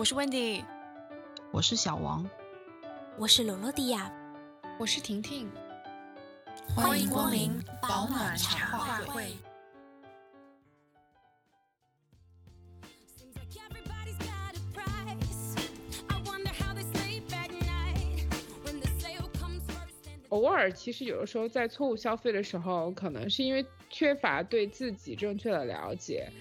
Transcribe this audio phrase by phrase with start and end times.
[0.00, 0.64] 我是 Wendy，
[1.52, 2.26] 我是小王，
[3.18, 4.10] 我是罗罗迪亚，
[4.78, 5.46] 我是婷婷，
[6.74, 7.52] 欢迎光临
[7.82, 9.34] 保暖茶话会。
[20.30, 26.32] 偶尔，其实有的时候在错误消费的时候，可能是因为缺乏对自己正确的了解。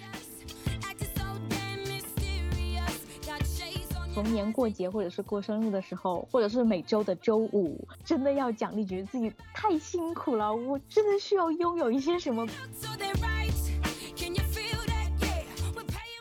[4.22, 12.46] 逢年过节或者是过生日的时候，或者是每周的周五，真的要奖励，觉得自己太辛苦了，我真的需要拥有一些什么。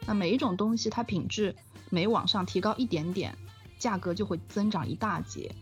[0.06, 1.56] 那每一种东西，它品质
[1.90, 3.36] 每往上提高一点点，
[3.80, 5.52] 价格就会增长一大截。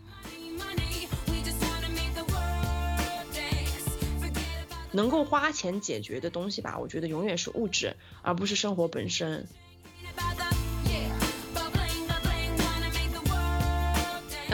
[4.93, 9.49] 能够花钱解决的东西吧，我觉得永远是物质，而不是生活本身。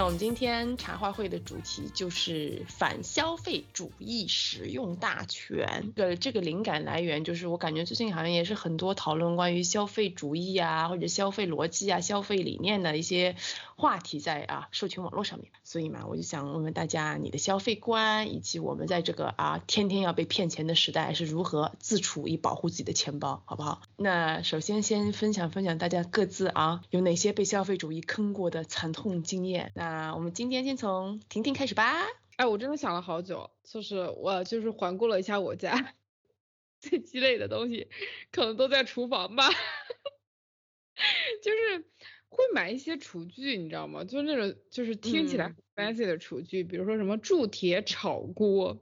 [0.04, 5.92] 我们今天茶话会的主题就是反消费主义实用大全。
[5.94, 13.36] 呃，这个灵感来源就是我感觉最近好像也是很多讨论关于消费主义啊，或者消费逻辑啊、消费理念的一些
[13.82, 15.50] 话题在啊社群网络上面。
[15.64, 23.82] 所以嘛，我就想问问大家，你的消费观以及我们在这个啊天天要被骗钱的时代是如何自处以保护自己的钱包，好不好？
[23.96, 29.72] 那首先先分享分享大家各自啊有哪些被消费主义坑过的惨痛经验。
[29.74, 32.06] 那我们今天先从婷婷开始吧。
[32.36, 35.94] 哎，我真的想了好久，就是我就是环顾了一下我家
[36.78, 37.88] 最鸡肋的东西，
[38.30, 39.50] 可能都在厨房吧。
[41.42, 41.84] 就是
[42.32, 44.02] 会买一些厨具，你知道吗？
[44.02, 48.76] 就是那种就是听起来很 fancy 的厨具，比如说什么铸铁炒锅。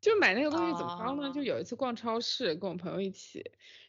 [0.00, 1.30] 就买那个东西怎么着呢？
[1.34, 3.44] 就有一次逛超市，跟我朋友一起。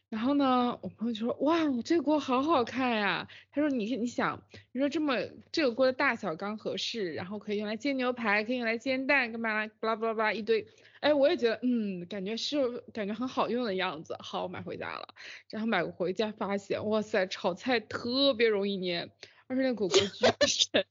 [0.10, 1.56] 然后呢，我朋友就说，哇，
[1.86, 3.28] 这个锅好好看呀。
[3.52, 5.16] 他说，你你想，你说这么
[5.52, 9.68] 这个锅的大小刚合适，然后可以用来煎牛排，可以用来煎蛋，干嘛？
[9.80, 10.66] 巴拉巴拉巴拉一堆。
[11.00, 14.16] 哎，我也觉得，嗯，感觉是感觉很好用的样子。
[14.20, 15.08] 好，买回家了。
[15.50, 19.10] 然后买回家发现，哇塞，炒菜特别容易粘，
[19.48, 20.06] 而且那口锅巨
[20.48, 20.86] 沉。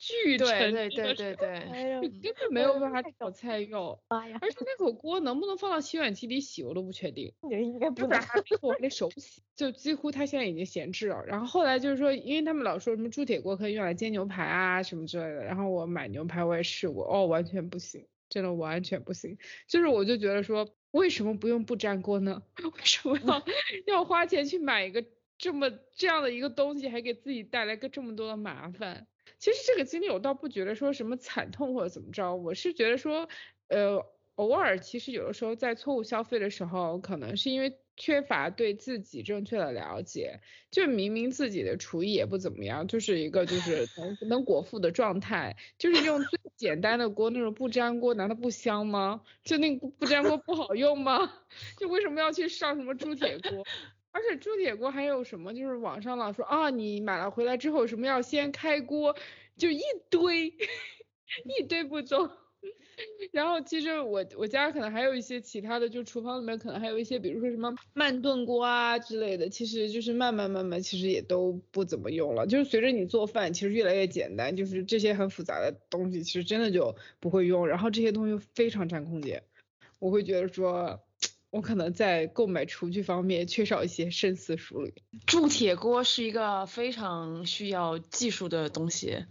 [0.00, 3.98] 巨沉，对对对对对，就根本没有办法炒菜用。
[4.06, 7.32] 而且那口锅能不能放到洗碗机里洗，我都不确定。
[7.50, 8.16] 应该不能，
[8.62, 9.42] 我还得手洗。
[9.56, 11.24] 就几乎它现在已经闲置了。
[11.26, 15.42] 然后后来就是说，因为他们老说什么铸铁锅可以用来煎牛排啊什么之类的。
[15.42, 19.38] 然后我买牛排我也试过，哦，完全不行，真的完全不行。
[19.66, 22.42] 就是我就觉得说，为什么不用不粘锅呢？
[22.62, 23.44] 为什么要
[23.98, 25.04] 要花钱去买一个
[25.36, 29.06] 这么这样的一个东西，还给自己带来个这么多的麻烦？
[29.38, 33.28] 其实这个经历我倒不觉得说什么惨痛或者怎么着，我是觉得说，
[33.68, 49.22] 呃，偶尔其实有的时候在错误消费的时候，可能是因为缺乏对自己正确的了解，就明明自己的厨艺也不怎么样，就是一个就是 能能果腹的状态，就是用最简单的锅那种不粘锅，难道不香吗？
[49.44, 51.32] 就那不粘锅不好用吗？
[51.76, 53.64] 就为什么要去上什么铸铁锅？
[54.10, 55.52] 而且铸铁锅还有什么？
[55.52, 59.16] 就是网上老说啊，你买了回来之后什么要先开锅，
[59.56, 60.48] 就一堆
[61.58, 62.30] 一堆步骤。
[63.32, 72.46] 然后其实我我家可能还有一些其他的，就厨房里面可能还有一些，比如说什么慢炖锅啊之类的，其实就是慢慢慢慢，其实也都不怎么用了。
[72.46, 77.66] 就是随着你做饭，其实越来越简单，就是这些很复杂的东西，其实真的就不会用。
[77.68, 79.42] 然后这些东西非常占空间，
[79.98, 81.00] 我会觉得说。
[81.50, 84.92] 我可能在购买厨具方面缺少一些深思熟虑。
[85.26, 89.24] 铸铁锅是一个非常需要技术的东西，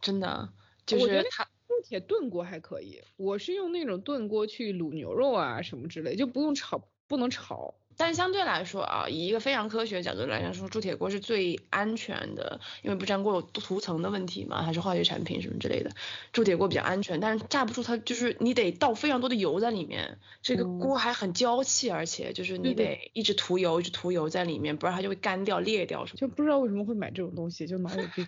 [0.00, 0.52] 真的。
[0.84, 1.50] 就是它铸
[1.82, 7.74] 铁炖锅还可以，我是用那种炖锅去卤牛肉啊什么之类，就不用炒，不能炒。
[7.94, 15.90] 但相对来说啊，以一个非常科学的角度来讲说，铸铁锅是最安全的，因为不粘锅有涂层的问题嘛，还是化学产品什么之类的，
[16.32, 17.20] 铸铁锅比较安全。
[17.20, 26.18] 但是架不住它就是你得倒非常多的油在里面，这个锅还很娇气，而且就是你得一直涂油，一直涂油在里面，不然它就会干掉裂掉什么。
[26.18, 28.26] 就不知道为什么会买这种东西，就脑有这。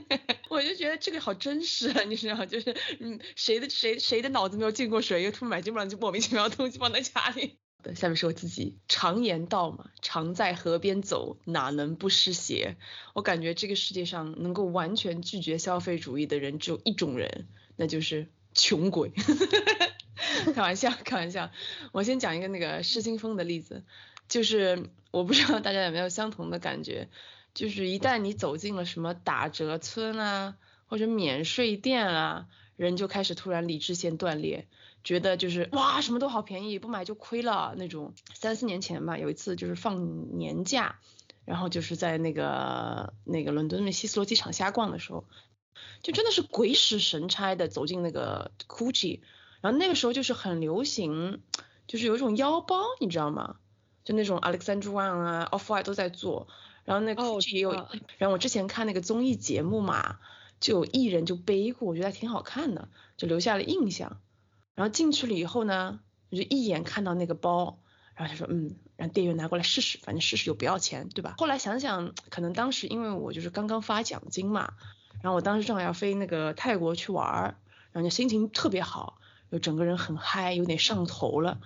[0.48, 7.58] 我就觉得这个好真实啊，你知道，就是嗯，谁的谁谁的脑子没有进过水，又突然买这么就莫名其妙的东西放在家里。
[7.94, 12.76] 下面是我自己，常言道嘛，常在河边走，哪能不湿鞋？
[13.14, 17.46] 我感觉这个世界上能够完全拒绝消费主义的人只有一种人，
[17.76, 19.12] 那就是穷鬼。
[20.52, 21.52] 开玩笑，开玩笑。
[21.92, 23.84] 我先讲一个那个失心疯的例子，
[24.28, 27.08] 就是我不知道大家有没有相同的感觉。
[27.56, 30.56] 就是一旦你走进了什么打折村啊，
[30.88, 34.68] 或者免税店啊，人就开始突然理智线断裂，
[35.02, 38.12] 觉得就是哇什么都好便宜，不买就亏了那种。
[38.34, 40.98] 三四年前吧，有一次就是放年假，
[41.46, 45.24] 然后就是在那个那个伦敦的希斯罗机场瞎逛的时候，
[46.02, 49.20] 就真的是鬼使神差的走进那个 GUCCI，
[49.62, 51.40] 然后那个时候就是很流行，
[51.86, 53.56] 就是有一种腰包，你知道吗？
[54.04, 56.46] 就那种 Alexander Wang 啊，Off White 都在做，
[56.86, 57.72] 然后那 GUCCI 也有，
[58.16, 60.18] 然后我之前看那个综艺节目嘛，
[60.58, 62.88] 就有艺人就背过，我觉得还挺好看的，
[63.18, 64.20] 就留下了印象。
[64.74, 66.00] 然后进去了以后呢，
[66.30, 67.80] 我就一眼看到那个包。
[68.14, 71.34] 然后他说，嗯，让店员拿过来试试，反正试试又不要钱，对吧？
[71.36, 74.72] 后来想想，可能当时因为我就是刚刚发奖金嘛，
[75.22, 77.56] 然后我当时正好要飞那个泰国去玩儿，
[77.92, 79.18] 然后就心情特别好，
[79.50, 81.60] 就整个人很嗨，有点上头了，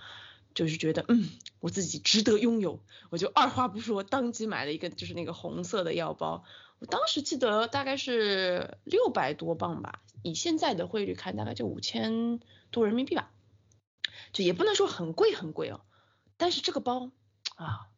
[0.52, 1.28] 就是觉得，嗯，
[1.60, 2.80] 我自己值得拥有，
[3.10, 6.44] 我就二话不说，当即买了一个就是那个红色的药包，
[6.78, 12.40] 我当时记得大概是六百多磅吧，以现在的汇率看，大概就五千
[12.70, 13.30] 多人民币吧，
[14.32, 15.82] 就也不能说很贵很贵哦。
[16.38, 17.10] 但是这个包
[17.56, 17.88] 啊，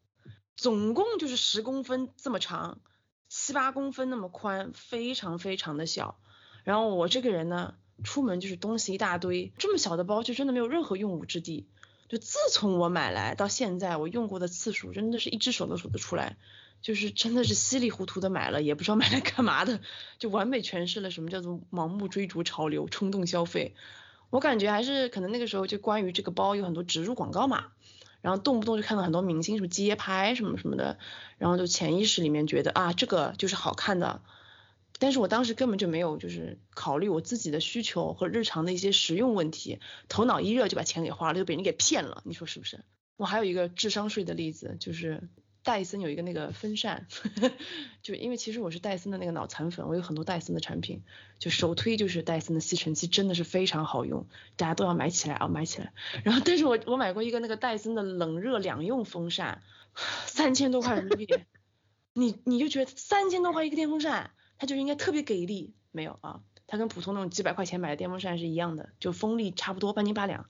[0.57, 2.81] 总共就是十公分这么长，
[3.29, 6.19] 七八公分那么宽，非常非常的小。
[6.65, 11.69] 然后我这个人呢，出门就是东西一大堆，这么小的包就真的没有任何用武之地。
[12.13, 16.37] 就自从我买来到现在，我用过的次数真的是一只手都数得出来，
[16.83, 19.81] 就是真的是稀里糊涂的买了，也不知道买来干嘛的，
[20.19, 23.75] 就完美诠释了什么叫做盲目追逐潮流、冲动消费。
[24.29, 27.69] 我感觉还是可能那个时候就关于这个包有很多植入广告嘛。
[28.21, 30.99] 然后动不动就看到很多明星什么街拍什么什么的，
[31.39, 34.21] 然后就潜意识里面觉得啊这个就是好看的，
[35.03, 42.85] 但是我当时根本就没有就是考虑我自己的需求和日常的一些实用问题，头脑一热就把钱给花了，就被人给骗了，你说是不是？
[43.17, 45.29] 我还有一个智商税的例子就是。
[45.65, 47.07] 戴森有一个那个风扇，
[48.03, 51.05] 就因为其实我是戴森的那个脑残粉，我有很多戴森的产品，
[51.39, 54.27] 就首推就是戴森的吸尘器，真的是非常好用，
[54.57, 55.93] 大家都要买起来啊，买起来。
[56.25, 59.63] 然后，但是我我买过一个那个戴森的冷热两用风扇，
[60.27, 61.29] 三千多块人民币，
[62.13, 64.33] 你你就觉得三千多块一个电风扇，
[64.63, 70.47] 它就应该特别给力，没有啊，它跟普通那种几百块钱买的电风扇是一样的，就风力差不多半斤八两。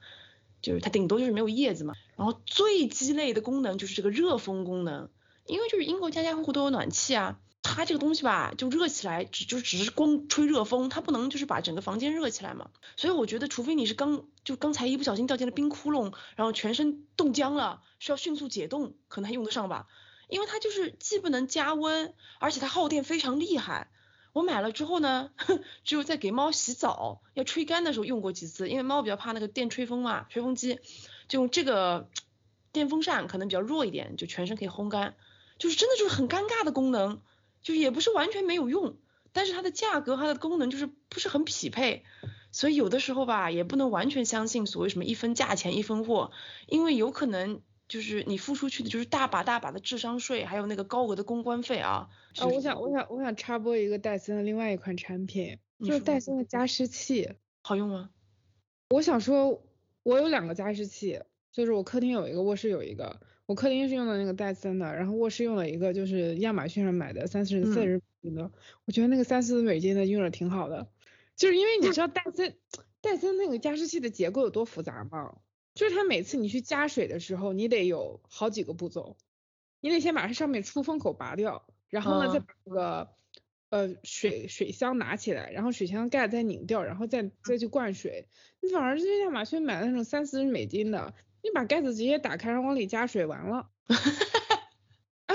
[0.60, 5.08] 就是它顶多就是没有叶子嘛，然后最鸡肋的功能就是这个热风功能，
[5.46, 12.68] 因为就是英国家家户户都有暖气啊，它这个东西吧就热起来只就只是光吹热风，它不能就是把整个房间热起来嘛，
[12.98, 19.88] 所以我觉得除非你是刚就刚才一不小心掉进了冰窟窿，然后全身冻僵了，需要迅速解冻，可能还用得上吧，
[20.28, 23.90] 因为它就是既不能加温，而且它耗电非常厉害。
[24.32, 25.30] 我买了之后呢，
[25.84, 30.78] 只有在给猫洗澡要吹干的时候用过几次，因为猫比较怕那个电吹风嘛，吹风机
[31.28, 32.08] 就用这个
[32.72, 35.14] 电风扇可能比较弱一点，就全身可以烘干，
[35.58, 37.20] 就是真的就是很尴尬的功能，
[37.62, 38.96] 就也不是完全没有用，
[39.32, 42.04] 但是它的价格它的功能就是不是很匹配，
[42.52, 46.32] 所以有的时候吧也不能完全相信所谓什么一分价钱一分货，
[46.66, 47.60] 因为有可能。
[47.92, 52.08] 就是你付出去的就是大把大把的智商税，还有那个高额的公关费啊！
[52.38, 58.08] 啊，我想我想我想插播一个戴森的另外一款产品，就是戴森的加湿器，好用吗？
[58.88, 59.62] 我想说，
[60.04, 61.20] 我有两个加湿器，
[61.52, 63.20] 就是我客厅有一个，卧室有一个。
[63.44, 68.50] 我客厅是用的那个戴森的，然后卧室用了一个就是亚马逊上买的三四十四十美金的，
[68.86, 70.88] 我觉得那个三四十美金的用着挺好的，
[71.36, 72.56] 就是因为你知道戴森
[73.02, 75.34] 戴森那个加湿器的结构有多复杂吗？
[75.74, 79.16] 就是它每次你去加水的时候，你得有好几个步骤，
[79.80, 83.08] 你得先把它上面出风口拔掉，然后呢再把那个
[83.70, 88.28] 呃水水箱拿起来，然后水箱盖再拧掉，然后再再去灌水。
[88.60, 93.70] 你反而是亚马逊买的那种三四十美金的，你把盖子直接打开，然后往里加水，完了。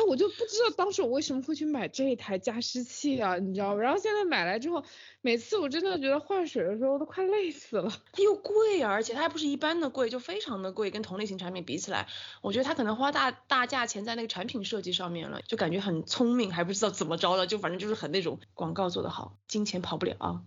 [0.08, 3.82] 哎，我就不知道当时我为什么会去买这一台加湿器啊，你知道吗？
[3.82, 4.84] 然后现在买来之后，
[5.22, 7.92] 每次我真的觉得换水的时候都快累死了。
[8.14, 12.08] 它又贵啊，而且它还不是一般的贵，就非常的贵，跟同类型产品比起来，
[12.42, 20.42] 我觉得它可能花大大价钱在那个产品设计上面了，就感觉很聪明，还不知道怎么着了，就反正就是很那种广告做得好，金钱跑不了啊。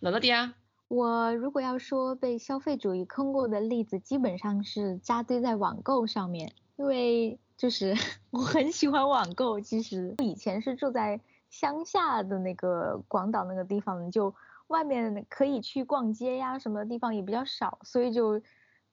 [0.00, 0.54] 老大弟啊，
[0.88, 7.38] 我如果要说被消费主义坑过的例子，基本上是扎堆在网购上面，因为。
[7.60, 7.94] 就是
[8.32, 14.34] 我很喜欢网购，其实以前是住在乡下的那个广岛那个地方，就
[14.68, 18.40] 外面可以去逛街呀，什么地方也比较少，所以就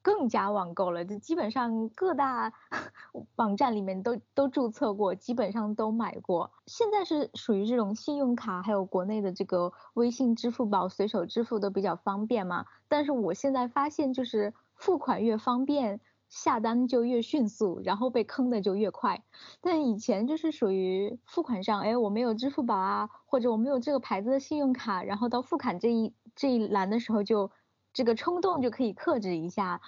[0.02, 1.06] 更加网购了。
[1.06, 2.52] 就基本上各大
[3.38, 6.52] 网站里面都都注册过，基本上都买过。
[6.66, 12.66] 现在是属于这种信用卡，还有国内的这个微信、支付宝随手支付都比较方便嘛。
[12.90, 16.02] 但是我现在发现，就是付款越方便。
[16.30, 19.24] 下单就越迅速，然后被坑的就越快。
[19.62, 27.52] 但以前就是属于付款上，哎，我没有支付宝啊，或者我没有这个牌子的信用卡，然后到付款这一这一栏的时候，就
[27.94, 29.82] 这个冲动就可以克制一下。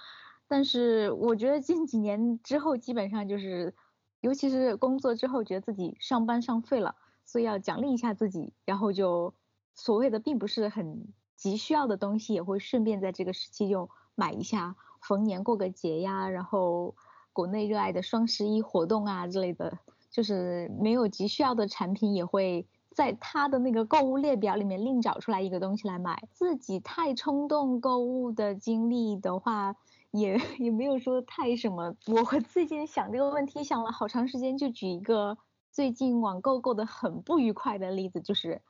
[0.47, 3.75] 但是我觉得近几年之后，基本上就是
[4.21, 9.33] 尤其是工作之后觉得自己上班上废了，所以要奖励一下自己，然后就
[9.75, 16.95] 所谓的并不是很急需要的东西，也会顺便在这个时期就买一下，逢年过个节呀，然后
[17.33, 19.77] 国内热爱的双十一活动啊之类的，
[20.09, 22.67] 就是没有急需要的产品也会。
[22.91, 29.75] 在他的那个购物列表里面另找出来一个东西来买，自己太冲动购物的经历的话，
[30.11, 31.95] 也 也没有说太什么。
[32.07, 35.37] 我最近想这个问题想了好长时间，就举一个
[35.71, 38.61] 最近网购购的很不愉快的例子，就是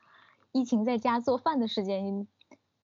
[0.52, 2.28] 疫情在家做饭的时间，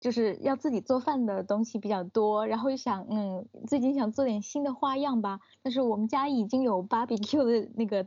[0.07, 5.41] 就是要自己做饭的东西比较多，然后就想，嗯，最近想做点新的花样吧。
[5.63, 8.07] 但是我们家已经有 barbecue 的那个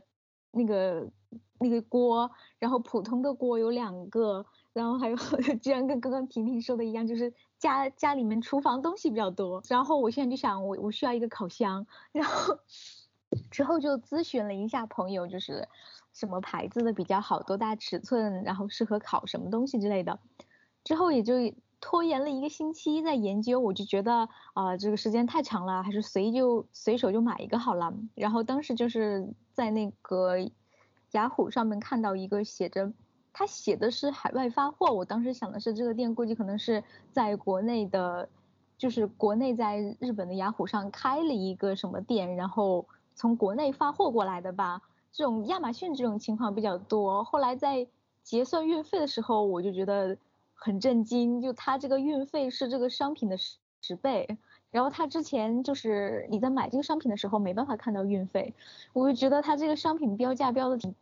[0.50, 1.10] 那个。
[1.62, 5.16] 那个锅，然后普通的锅有两个，然后还有，
[5.60, 12.58] 居然跟刚刚婷婷说的一样，就是家家里面厨房东西比较多，然后我现在就想，我我需要一个烤箱，然后
[13.50, 15.68] 之后就咨询了一下朋友，就是
[16.14, 20.18] 什么牌子的比较好，多大尺寸，然后适合烤什么东西之类的，
[20.82, 21.34] 之后也就
[21.80, 30.36] 拖延了一个星期在研究，我就觉得啊这个时间太长了，还是随就随手就买一个好了，然后当时就是在那个。
[31.12, 32.92] 雅虎上面看到一个写着，
[33.32, 38.28] 他写的是海外发货，我当时想的是这个店估计可能是在国内的，
[38.78, 44.82] 就是国内在日本的雅虎上开了一个什么店，然后从国内发货过来的吧。
[45.10, 47.24] 这种亚马逊这种情况比较多。
[47.24, 47.88] 后来在
[48.22, 50.16] 结算运费的时候，我就觉得
[50.60, 54.38] 很震惊，就他这个运费是这个商品的十十倍。
[54.70, 58.54] 然后他之前就是你在买这个商品的时候没办法看到运费，
[58.92, 60.94] 我就觉得他这个商品标价标的挺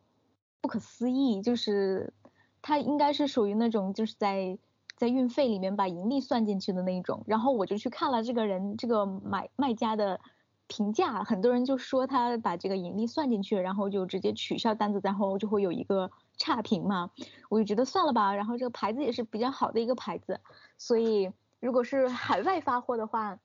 [0.62, 2.14] 不可思议，就是
[2.62, 4.56] 他应该是属于那种就是在
[4.96, 7.22] 在运费里面把盈利算进去的那一种。
[7.26, 10.18] 然后我就去看了这个人这个买卖家的
[10.66, 17.11] 评价，很多人就说他把这个盈利算进去，然后就直接取消单子，然后就会有一个差评嘛。
[17.50, 20.40] 我就觉得算了吧，然后这个牌子也是比较好的一个牌子，
[20.78, 21.30] 所以
[21.61, 23.38] 如果是海外发货的话。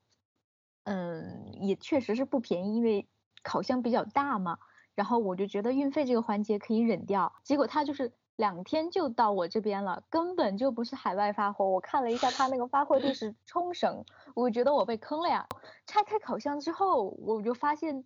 [0.86, 3.08] 嗯，也确实是不便宜，因为
[3.42, 4.58] 烤箱比较大嘛。
[4.94, 11.64] 然后我就觉得运费这个环节可以忍掉，结果他就是两天就到我这边了，根本就不是海外发货。
[11.64, 15.46] 我看了一下他那个发货地是冲绳，我觉得我被坑了呀。
[15.86, 18.04] 拆开烤箱之后，我就发现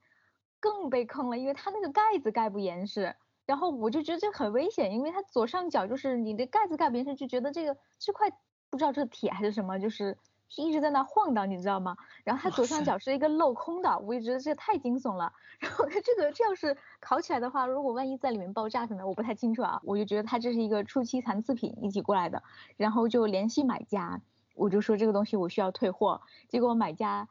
[0.60, 3.16] 更被坑了，因为他那个盖子盖不严实。
[3.48, 8.30] 然后我就觉得这很危险，因为它左上角就是你的盖子盖不严实，就觉得这个这块
[8.68, 10.16] 不知道这是铁还是什么，就是。
[10.50, 11.94] 是一直在那晃荡，你知道吗？
[12.24, 15.30] 然后它左上角是一个镂空的，我就觉得这太惊悚了。
[15.60, 19.78] 然后它这个这要是烤起来的话，如果万一在里面爆炸什么，我不太清楚啊。
[19.84, 22.42] 我就觉得它这是一个初期残次品一起过来的，
[22.78, 24.22] 然后就联系买家，
[24.54, 27.28] 我就说这个东西我需要退货，结果买家。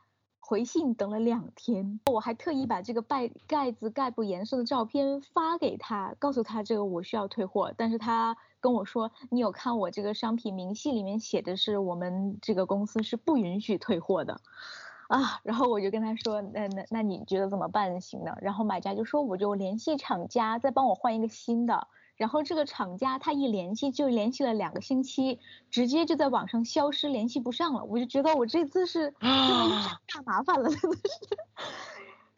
[0.47, 7.73] 回信等了两天，我还特意把这个盖盖子盖不严实的照片发给他，告诉他这个我需要退货。
[7.75, 14.39] 但是他跟我说，你有看我这个商品明细里面写的是我们这个公司是不允许退货的
[15.09, 15.41] 啊。
[15.43, 18.33] 然后我就跟他说，那那那你觉得怎么办行呢？
[18.41, 21.89] 然后买家就说，我就联系厂家再帮我换一个新的。
[22.17, 27.83] 然后这个厂家他一联系就联系了两个星期，直接就在网上消失，联系不上了。
[27.85, 31.37] 我就觉得我这次是真的大麻烦了，真的是。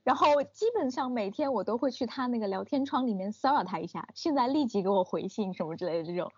[0.04, 6.32] 然后基本上每天我都会去他那个聊天窗里面骚扰他一下，现在立即给我回信什么之类的这种。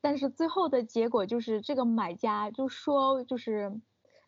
[0.00, 3.80] 但是最后的结果就是这个买家就说，就是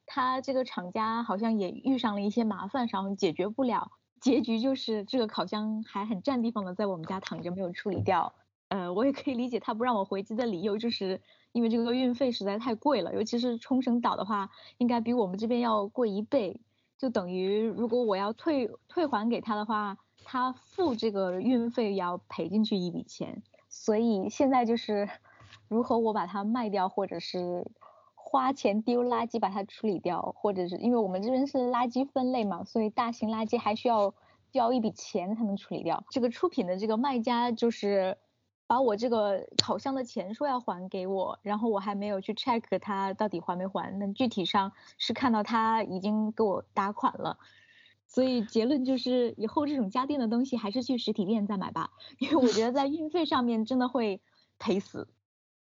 [0.05, 3.93] 他这个厂家好像也遇上了一些麻烦，然后解决不了。
[4.21, 8.35] 结局就是这个烤箱还很占地方的在我们家躺着没有处理掉。
[8.71, 14.49] 呃，我也可以理解他不让我回击的理由，就是因为这个运费实在太贵了，尤其是冲绳岛的话，
[14.79, 16.61] 应该比我们这边要贵一倍，
[16.97, 25.09] 就等于如果我要退退还给他的话，他付这个运费要赔进去一笔钱，所以现在就是
[25.67, 27.69] 如何我把它卖掉，或者是
[28.15, 34.15] 花钱丢垃圾把它处理掉，或者是因为我们这边是垃圾分类嘛，所以大型垃圾还需要
[34.53, 36.05] 交一笔钱才能处理掉。
[36.09, 38.17] 这个出品的这个卖家就是。
[38.71, 43.99] 把我这个烤箱的钱说要还给我，然后我还没有去 check 他到底还没还。
[43.99, 47.37] 那具体上是看到他已经给我打款了，
[48.07, 54.21] 所以结论就是以后这种家电的东西还是去实体店再买吧， 因为我觉得在运费上面真的会
[54.61, 55.09] 赔死。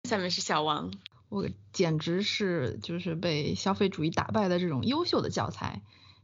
[0.04, 0.92] 下面是小王，
[1.30, 5.82] 我简直是就是被消费主义打败的这种优秀的教材，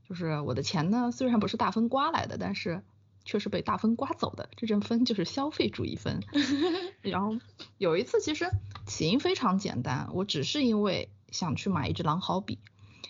[0.08, 2.84] 就是我的钱呢虽然不是大风刮来的，但是。
[3.26, 6.22] 却是被大风刮走的，这阵风就是消费主义风。
[7.02, 7.36] 然后
[7.78, 8.50] 有一次，其实
[8.86, 12.60] 起因非常简单，我只是因为想去买一支狼毫笔，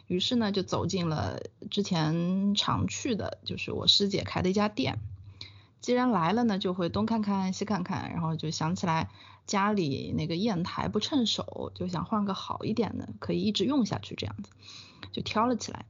[0.08, 5.00] 于是呢就走进了之前常去的，就是我师姐开的一家店。
[5.82, 9.10] 既然来了呢，就会东看看西看看，然后就想起来
[9.46, 14.50] 家里那个砚台不趁手，就想换个好一点的，可以一直用下去这样子，
[15.12, 15.86] 就挑了起来。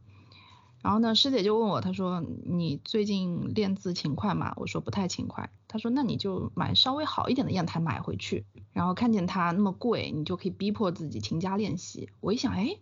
[0.86, 4.54] 然后呢，师姐就问我，她说你最近练字勤快吗？
[4.56, 5.50] 我说不太勤快。
[5.68, 12.12] 她说那你就买稍微好一点的砚台买回去，然后看见它那么贵，你就可以逼迫自己勤加练习。
[12.22, 12.78] 我一想，哎，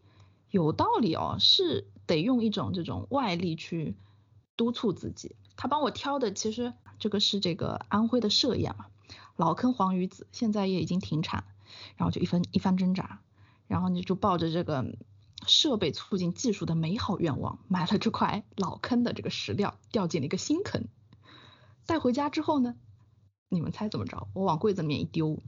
[0.52, 3.96] 有道理哦，是得用一种这种外力去
[4.58, 5.38] 督促自己。
[5.56, 8.88] 她帮我挑的，其实这个是这个安徽的歙砚嘛，
[9.38, 11.46] 老坑黄鱼子，现在也已经停产，
[11.96, 13.22] 然后就一番一番挣扎，
[13.66, 14.94] 然后你就抱着这个。
[15.48, 20.88] 设备促进技术的美好愿望，买了这块老坑的这个石料，掉进了一个新坑。
[21.86, 22.76] 带回家之后呢，
[23.50, 24.28] 你们猜怎么着？
[24.34, 25.40] 我往柜子里面一丢，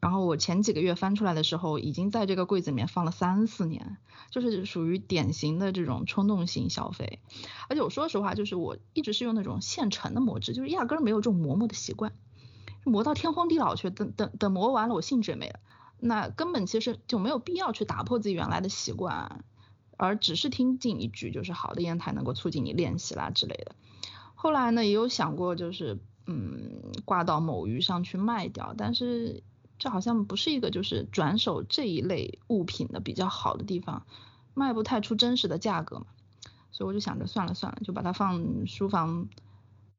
[0.00, 3.98] 然后我前几个月翻出来的时候，已经在这个柜子里面放了三四年，
[4.30, 7.20] 就是属于典型的这种冲动型消费。
[7.68, 12.12] 而且我说实话，就是我一直是用那种现成的磨制，就是压根儿没有这种磨磨的习惯，
[12.84, 15.60] 磨到天荒地老去，等等等磨完了，我兴致也没了。
[16.04, 19.44] 那根本其实就没有必要去打破自己原来的习惯，
[19.96, 23.76] 而只是听进一句就是好的砚台能够促进你练习啦之类的。
[24.34, 29.44] 后来呢，也有想过就是嗯挂到某鱼上去卖掉，但是
[29.78, 34.04] 这好像不是一个就是转手这一类物品的比较好的地方，
[34.54, 36.06] 卖不太出真实的价格嘛。
[36.72, 39.28] 所以我就想着算了算了，就把它放书房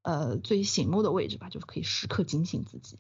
[0.01, 2.99] 呃最醒目的位置吧，就是可以时刻警醒自己。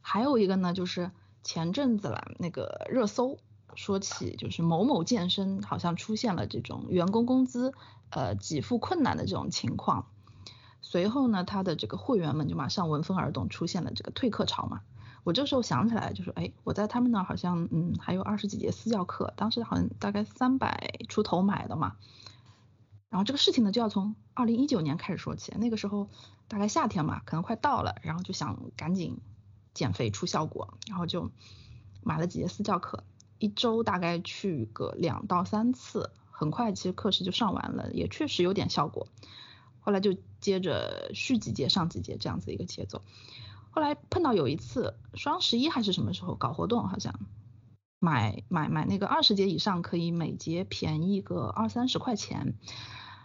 [0.00, 1.10] 还有一个呢就是。
[1.42, 3.38] 前阵子啦，那个热搜
[3.74, 7.72] 说起就是某某健身好像出现了这种员工工资
[8.10, 10.08] 呃给付困难的这种情况，
[10.80, 14.80] 随后呢，他的这个会员们就马上闻风而动，出现了这个退课潮嘛。
[15.24, 21.96] 我这时候想起来就是，哎，我在他们那儿好像嗯还有二十几节私教课，当时好像大概三百出头买的嘛。
[23.10, 26.08] 然后这个事情呢就要从二零一九年开始说起，那个时候
[26.46, 29.18] 大概夏天嘛，可能快到了，然后就想赶紧。
[29.78, 31.30] 减肥出效果，然后就
[32.02, 33.04] 买了几节私教课，
[33.38, 39.06] 一周大概去个两到三次，很快其实课时就上完了，也确实有点效果。
[39.78, 43.02] 后来就接着续几节上几节这样子一个节奏。
[43.70, 47.14] 后来碰到有一次双十一还是什么时候搞活动，好像
[48.00, 52.54] 买买买那个二十节以上可以每节便宜个二三十块钱。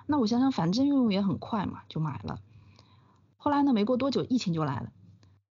[0.05, 2.39] 那我想想反正用也很快嘛，就买了。
[3.37, 4.91] 后来呢，没过多久疫情就来了。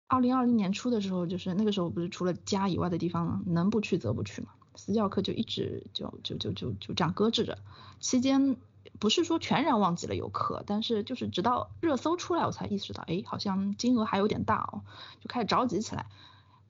[0.09, 7.59] 二零二零年初的时候，就是那个时候不是除了家以外的地方能不去则不去嘛，私教课就一直就就就就就这样搁置着。
[7.99, 8.57] 期间
[8.97, 14.81] 不是说全然忘记了有课，但是就是直到热搜出来，我才意识到，哎，好像金额还有点大哦，
[15.21, 16.07] 就开始着急起来，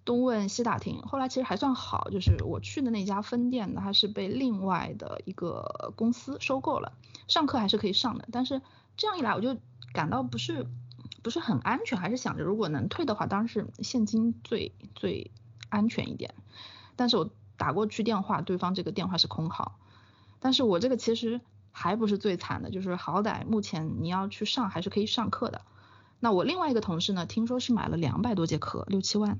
[0.03, 1.01] 东问西打听。
[1.03, 6.91] 后来其实还算好，就是我去的那家分店呢，它是被另外的一个公司收购了，
[7.29, 8.61] 上课还是可以上的，但是
[8.97, 9.55] 这样一来我就
[9.93, 10.67] 感到不是。
[11.21, 15.31] 不是很安全，还是想着如果能退的话，当然是现金最最
[15.69, 16.33] 安全一点。
[16.95, 19.79] 但是我打过去电话，对方这个电话是空号。
[20.39, 25.61] 但是我这个其实还不是最惨的，就是好歹目前你要去上还是可以上课的。
[26.19, 29.39] 那我另外一个同事呢，听说是买了两百多节课，六七万。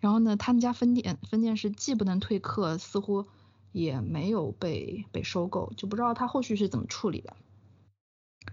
[0.00, 3.26] 然后呢，他们家分店分店是既不能退课，似乎
[3.72, 7.36] 也没有被被收购，就不知道他后续是怎么处理的。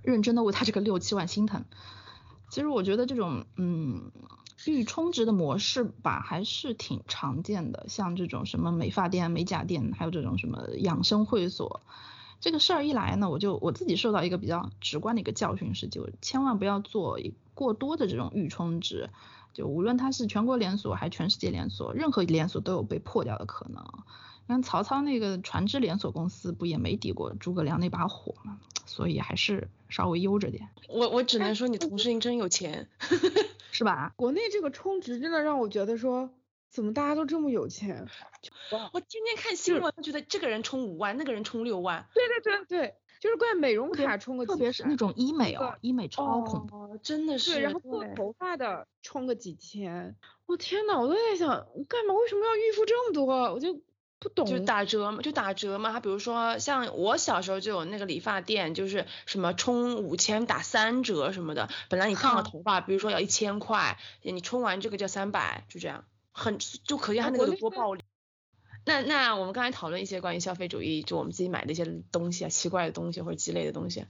[0.02, 1.66] 认真的为他这个六七万心疼。
[2.50, 4.12] 其实我觉得这种嗯
[4.66, 7.86] 预充值的模式吧，还是挺常见的。
[7.90, 11.82] 像这种什么美发店、美甲店，还有这种什么养生会所，
[12.40, 17.20] 这个事儿一来呢，我就我自己受到一个比较直观的一个教训是，就千万不要做
[17.54, 19.10] 过多的这种预充值。
[19.54, 23.86] 就无论它是全国连锁还是全世界连锁，任何连锁都有被破掉的可能。
[24.48, 28.60] 像曹操那个船只连锁公司不也没抵过诸葛亮那把火吗？
[28.86, 30.70] 所以还是稍微悠着点。
[30.88, 32.88] 我我只能说你同事你真有钱，
[33.72, 34.14] 是吧？
[34.16, 36.30] 国内这个充值真的让我觉得说，
[36.70, 38.08] 怎么大家都这么有钱？
[38.94, 42.08] 我天天看新闻，觉得这个人充五万，那个人充六万。
[42.14, 47.56] 对对对对，就是怪美容卡充个，特别是那种医美哦，医美超恐怖，真的是。
[47.56, 51.48] 对，然后做头发的充个几千，我天呐，我都在想，
[51.90, 52.14] 干嘛？
[52.14, 53.34] 为什么要预付这么多？
[53.52, 53.82] 我就。
[54.26, 55.92] 不懂就打折嘛，就打折嘛。
[55.92, 61.70] 他比如说像我小时候就有那个理发店，就是什么充五千打三折什么的。
[61.90, 68.02] 本来你烫个头发，比如说要一千块，你充完这个就三百，就这样，很就可见他那个有多暴利。
[68.84, 74.06] 那那我们刚才讨论一些关于消费主义，就我们自己买的一些东西啊，奇怪的东西或者鸡肋的东西。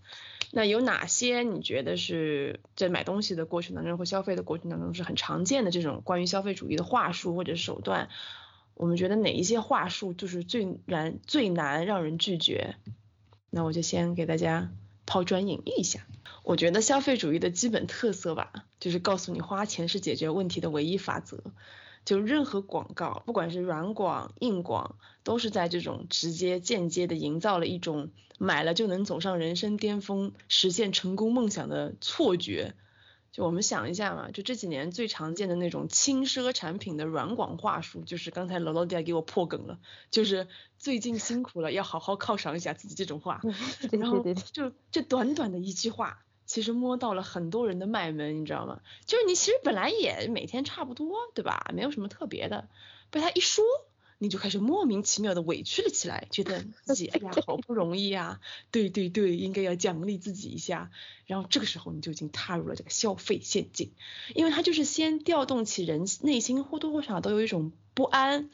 [0.52, 8.08] 那有哪些你觉得是在买东西的过程当中或消费的过程当中是很常见的这种关于消费主义的话术或者手段？
[8.76, 12.76] 我们觉得哪一些话术就是最难最难让人拒绝？
[13.50, 14.70] 那我就先给大家
[15.06, 16.06] 抛砖引玉一下。
[16.44, 21.42] 我觉得消费主义的基本特色吧，就是告诉你花钱是解决问题的唯一法则。
[22.04, 32.76] 就任何广告，不管是软广、硬广，都是在这种直接、间接的营造了一种买了就能走上人生巅峰、实现成功梦想的错觉。
[33.36, 39.78] 就我们想一下嘛，就这几年最常见的那种轻奢产品的软广话术，就是刚才罗罗迪亚给我破梗了，
[40.10, 43.42] 就是最近辛苦了，要好好犒赏一下自己这种话。
[43.92, 46.22] 然后就这短短的一句话。
[46.46, 48.80] 其实摸到了很多人的脉门，你知道吗？
[49.08, 51.72] 就是你其实本来也每天差不多，对吧？
[51.74, 52.70] 没有什么特别的，
[53.10, 53.66] 被他一说，
[54.18, 58.40] 你就开始莫名其妙的委屈了起来，觉得自己哎呀 好不容易呀，
[58.72, 60.92] 对对对，应该要奖励自己一下。
[61.26, 63.92] 然后这个时候你就已经踏入了这个消费陷阱，
[64.34, 68.50] 因为他就是先调动起人内心或多或少都有一种不安，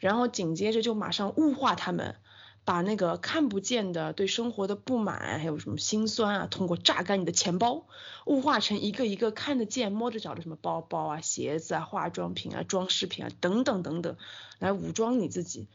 [0.00, 2.16] 然后紧接着就马上物化他们。
[2.64, 7.86] 把那个看不见的对生活的不满，还有什么心酸啊，通过榨干你的钱包，
[8.24, 14.16] 物化成一个一个看得见、摸得着的什么包包啊、鞋子啊、化妆品啊、装饰品啊等等等等，
[14.58, 15.68] 来武装你自己。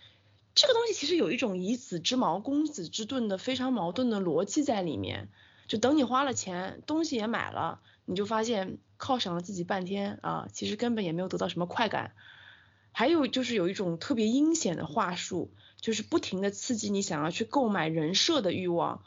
[0.56, 5.30] 这个东西其实有一种以子之矛攻子之盾的非常矛盾的逻辑在里面。
[5.67, 12.13] 就等你花了钱，东西也买了，你就发现犒赏了自己半天啊，其实根本也没有得到什么快感。
[12.91, 15.52] 还有就是有一种特别阴险的话术。
[15.82, 19.02] 就是不停的刺激你想要去购买人设的欲望，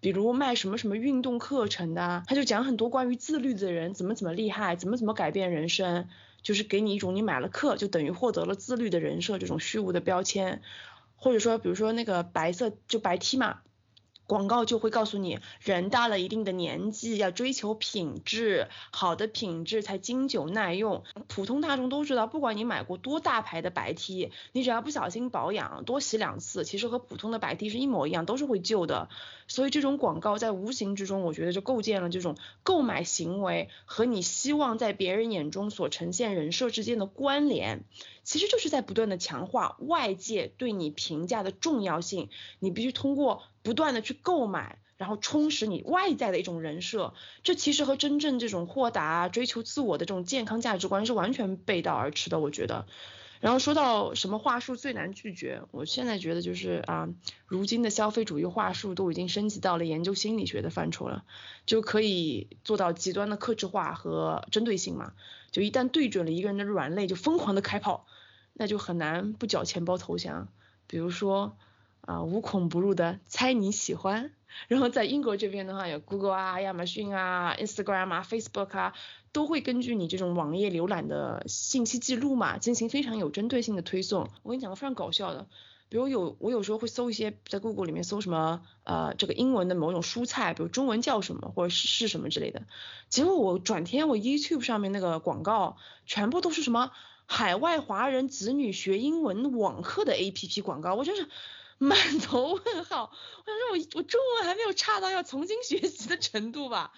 [0.00, 6.08] 比如卖什么什么运动课程的，他就讲很多关于自律的人怎么怎么厉害，怎么怎么改变人生，
[6.42, 10.62] 就是给你一种你买了课就等于获得了自律的人设这种虚无的标签，
[11.16, 13.60] 或者说比如说那个白色就白 T 嘛。
[14.28, 21.02] 广告就会告诉你，人到了一定的年纪要追求品质，好的品质才经久耐用。
[21.28, 29.08] 普通大众都知道，不管你买过多大牌的白 T，你只要不小心保养，多洗两次，其实和普通的白 T 是一模一样，都是会旧的。
[29.46, 37.84] 所以这种广告在无形之中，我觉得就构建了这种购买行为和你希望在别人眼中所呈现人设之间的关联。
[38.24, 52.86] 其实就是在不断的强化外界对你评价的重要性，你必须通过不断的去购买，然后充实你外在的一种人设，这其实和真正这种豁达、追求自我的这种健康价值观是完全背道而驰的，我觉得。
[53.40, 57.10] 然后说到什么话术最难拒绝，我现在觉得就是啊，
[57.46, 61.24] 如今的消费主义话术都已经升级到了研究心理学的范畴了，
[61.66, 65.12] 就可以做到极端的克制化和针对性嘛，
[65.50, 68.06] 就一旦对准了一个人的软肋，就疯狂的开炮。
[68.60, 70.48] 那就很难不缴钱包投降，
[70.88, 71.56] 比如说
[72.08, 74.32] 啊无孔不入的猜你喜欢，
[74.66, 78.94] 然后在英国这边的话有 Google 啊、亚马逊啊、Instagram 啊、Facebook 啊，
[79.30, 84.30] 都会根据你这种网页浏览的信息记录嘛，进行非常有针对性的推送。
[84.42, 85.46] 我跟你讲个非常搞笑的，
[85.90, 92.62] 比如有我有时候会搜一些在 Google 里面搜什么呃这个英文的某种蔬菜，比如中文叫什么或者是是什么之类的，
[93.10, 96.90] 结果我转天我 YouTube 上面那个广告全部都是什么。
[97.30, 101.28] 海外华人子女学英文网课的 APP 广告，我真是
[101.86, 103.12] 满头问号。
[103.12, 106.92] 我想说，我我中文还没有差到要重新学习的程度吧？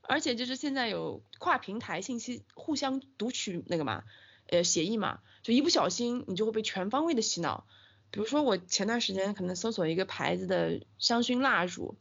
[0.00, 4.04] 而且就是现在有跨平台信息互相读取那个嘛，
[4.48, 7.66] 呃协议嘛，就一不小心你就会被全方位的洗脑。
[8.10, 11.96] 比如说我前段时间可能搜索一个牌子的香薰蜡烛，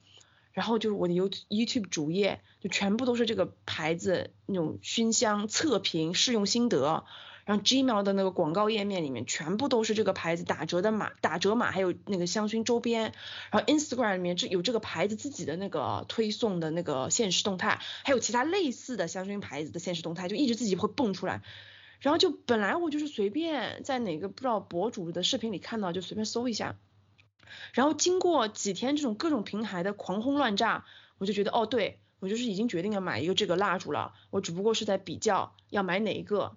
[0.52, 7.06] 然后就是我的 You YouTube 主页就全部都是这个牌子那种熏香测评试用心得。
[7.46, 13.14] 然后 Gmail 的那个广告页面里面全部都是这个牌子打折的码，打折码，还有那个香薰周边。
[13.52, 21.42] 然后 Instagram 里面这有这个牌子自己的那个推送的那个现实动态，还有其他类似的香薰牌子的现实动态，就一直自己会蹦出来。
[22.00, 26.78] 然后就本来我就是随便在哪个不知道博主的视频里看到，就随便搜一下。
[27.74, 30.86] 然后经过几天这种各种平台的狂轰乱炸，
[31.18, 34.14] 我就觉得哦，对我就是已经决定要买一个这个蜡烛了。
[34.30, 36.56] 我只不过是在比较要买哪一个。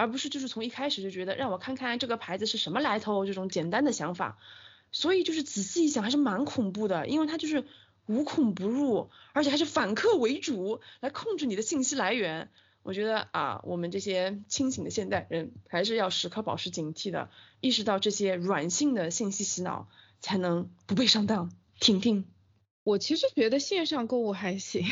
[0.00, 4.38] 而不是就是从一开始就觉得让我看看这个牌子是什么来头这种简单的想法，
[4.92, 7.66] 所以就是仔细一想还是蛮恐怖的，因为它就是
[8.06, 12.48] 无孔不入，而且还是反客为主来控制你的信息来源。
[12.82, 17.28] 我觉得啊，我们这些清醒的现代人还是要时刻保持警惕的，
[17.60, 19.86] 意识到这些软性的信息洗脑，
[20.20, 21.52] 才能不被上当。
[21.78, 22.24] 婷婷，
[22.82, 24.86] 我其实觉得线上购物还行。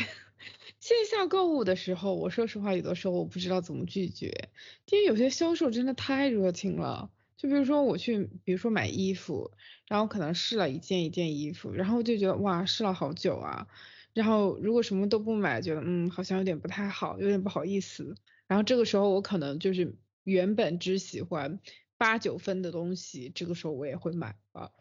[0.89, 4.49] 线下购物的时候，我说实话，有的时候我不知道怎么拒绝，
[4.87, 7.11] 因为有些销售真的太热情了。
[7.37, 9.51] 就比如说我去，比如说买衣服，
[9.87, 13.67] 然后可能试了一件一件衣服，然后就觉得哇，试了好久啊。
[14.15, 18.15] 然后如果什么都不买，觉得嗯，好像有点不太好，有点不好意思。
[18.47, 21.59] 然后这个时候我可能就是原本只喜欢
[21.99, 24.71] 八九分的东西，这个时候我也会买了。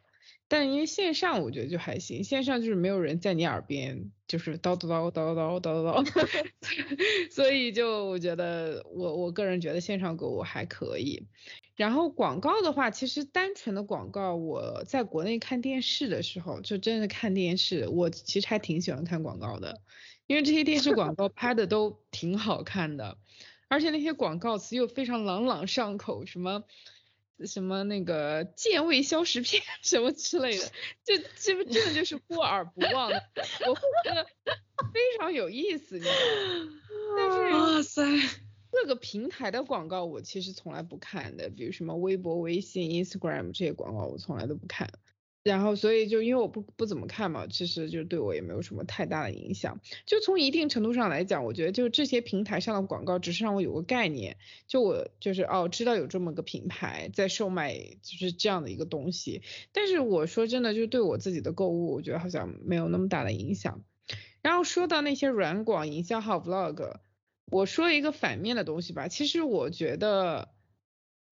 [0.49, 6.29] 但因为线上我觉得就还行，线上就是没有人在你耳边就是叨叨叨叨叨叨叨叨，
[7.31, 11.27] 所以就我觉得我我个人觉得线上购物还可以。
[11.77, 19.81] 然后广告的话，其实单纯的广告，我在国内看电视的时候，就真的看电视，我其实还挺喜欢看广告的，
[20.27, 23.17] 因为这些电视广告拍的都挺好看的，
[23.69, 26.65] 而且那些广告词又非常朗朗上口，什么
[27.47, 30.67] 什么那个健胃消食片 什么之类的，
[31.05, 34.25] 就这不真的就是过耳不忘，我会觉得
[34.93, 36.73] 非常有意思，你知道吗？
[37.17, 38.03] 但是哇塞，
[38.71, 44.89] 各个平台的广告我其实从来不看的，比如什么微博、微信、Instagram 这些广告我从来都不看。
[45.49, 49.81] 然后所以就因为我不不怎么看嘛，其实就对我也没有什么太大的影响。
[50.07, 59.43] 就从一定程度上来讲，我觉得就这些平台上的广告只是让我有个概念，就我就是哦知道有这么个品牌在售卖就是这样的一个东西。
[59.73, 63.83] 但是我说真的，就对我自己的购物，我觉得好像没有那么大的影响。
[64.43, 66.99] 然后说到那些软广营销号 vlog。
[67.51, 70.51] 我说一个反面的东西吧，其实我觉得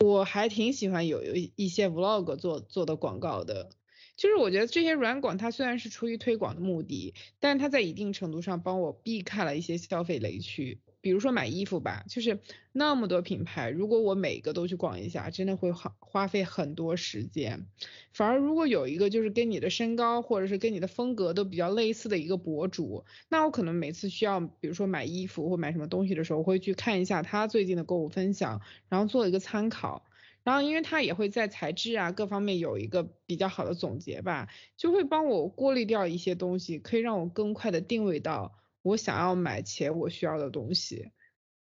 [0.02, 3.68] 我还挺喜欢有有一些 vlog 做做的广告的，
[4.16, 10.80] 就是我觉得这些软广它虽然是出于推广的目的，但是它在一定程度上帮我避开了一些消费雷区。
[11.02, 12.40] 比如说买衣服吧，就是
[12.72, 17.68] 那么多品牌，如果我每个都去逛一下，真的会花花费很多时间。
[18.12, 30.04] 反而如果有一个就是跟你的身高或者是跟你的风格都比较类似的一个博主，那我可能每次需要比如说买衣服或买什么东西的时候，我会去看一下他最近的购物分享，然后做一个参考。
[30.46, 38.56] 然后因为他也会在材质啊各方面有一个比较好的总结吧，就会帮我过滤掉一些东西，可以让我更快的定位到。
[38.82, 41.10] 我想要买且我需要的东西，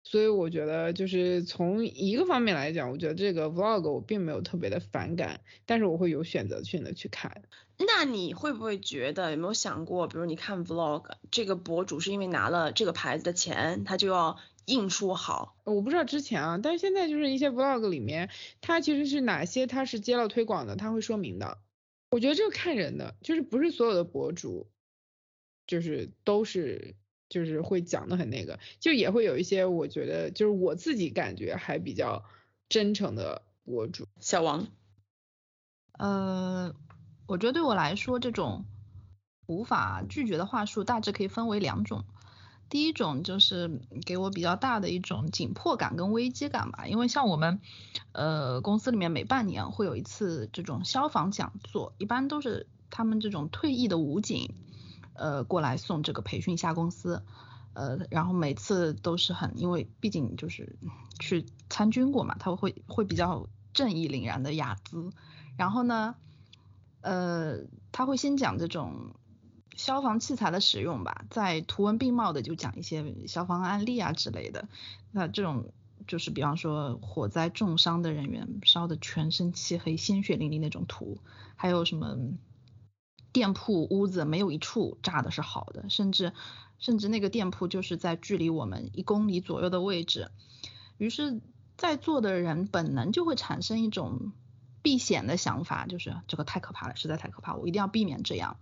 [0.02, 7.44] 所以我觉得就是从一个方面来讲，我觉得这个 vlog 我并没有特别的反感，但是我会有选择性的去看。
[7.78, 15.56] 那你会不会觉得有没有想过，比如你看 vlog，这个博主是因为拿了这个牌子的钱，他就要硬说好？
[15.64, 18.30] 我不知道之前啊，但是现在就是一些 vlog 里面，
[18.62, 21.58] 它其实是哪些它是接了推广的，它会说明的。
[22.10, 24.68] 我觉得这个看人的，就是不是所有的博主，
[25.68, 26.96] 就是都是。
[27.32, 32.26] 就是会讲的很那个，就也会有一些我觉得就是我自己感觉还比较
[32.68, 34.06] 真诚的博主。
[34.20, 34.68] 小王，
[35.94, 36.76] 呃，
[37.28, 38.66] 我觉得对我来说，这种
[39.46, 42.04] 无法拒绝的话术大致可以分为两种。
[42.72, 47.60] 第一种就是给我比较大的一种紧迫感跟危机感吧，因为像我们
[48.14, 54.56] 呃公司里面每半年会有一次这种消防讲座，一般都是他们这种退役的武警。
[55.14, 57.22] 呃，过来送这个培训下公司，
[57.74, 60.78] 呃，然后每次都是很，因为毕竟就是
[61.20, 65.12] 去参军过嘛，他会会比较正义凛然的雅姿，
[65.58, 66.16] 然后呢，
[67.02, 67.58] 呃，
[67.92, 69.14] 他会先讲这种
[69.76, 74.68] 消防器材的使用吧，在图文并茂的就讲一些消防案例啊之类的，
[75.12, 75.74] 那这种
[76.08, 81.20] 就是比方说火灾重伤的人员烧的全身漆黑、鲜血淋漓那种图，
[81.56, 82.18] 还有什么。
[83.34, 86.34] 店铺屋子没有一处炸的是好的，甚至
[86.80, 90.32] 甚至那个店铺就是在距离我们一公里左右的位置，
[90.98, 91.40] 于是，
[91.78, 94.34] 在座的人本能就会产生一种
[94.82, 98.58] 避险的想法，就是这个太可怕了，实在太可怕，我一定要避免这样。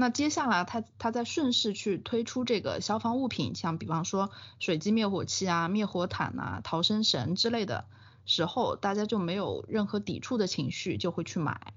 [0.00, 4.30] 那接下来他他在顺势去推出这个消防物品，像比方说
[4.60, 7.84] 水机灭火器啊、灭火毯啊、逃生绳之类的
[8.24, 11.74] 时候，大家就没有任何抵触的情绪，就会去买。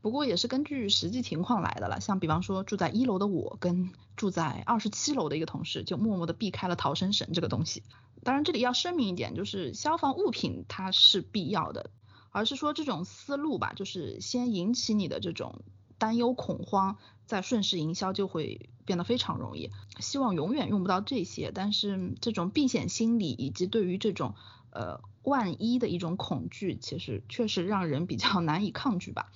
[0.00, 7.82] 不过也是根据实际情况来的了，像比方说住在一楼的我跟住在二十七楼的一个同事，就默默的避开了逃生绳这个东西。
[8.24, 11.90] 当然这里要声明一点，就是消防物品它是必要的，
[12.30, 15.60] 而是说这种思路吧，就是先引起你的这种
[15.98, 19.70] 担忧恐慌，再顺势营销就会变得非常容易。
[19.98, 24.34] 希望永远用不到这些，但是这种避险心理以及对于这种
[24.70, 29.30] 呃万一的一种恐惧，其实确实让人比较 难以抗拒吧。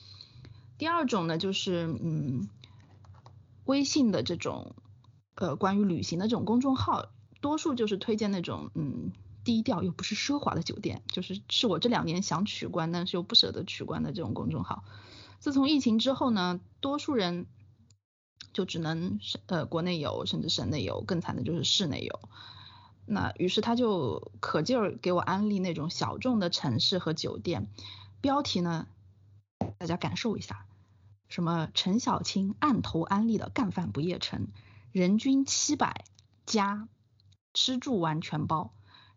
[0.78, 2.48] 第二种呢，就是嗯，
[3.64, 4.74] 微信的这种
[5.34, 9.12] 呃关于旅行的这种公众号，多数就是推荐那种嗯
[9.44, 14.84] 低调又不是奢华的酒店，就是是我这两年想取关但是又不舍得取关的这种公众号。
[15.42, 17.46] 自从疫情之后呢，多数人
[18.52, 22.20] 就只能省呃国内游，甚至省内游，更惨的就是市内游。
[23.06, 27.66] 那于是他就可劲儿给我安利那种小众的城市和酒店，
[28.20, 28.86] 标题呢，
[29.78, 30.64] 大家感受一下。
[31.28, 34.46] 什么陈小青按头安利的干饭不夜城，
[34.92, 36.04] 人均七百
[36.46, 36.86] 加，
[37.52, 38.72] 吃住玩全包。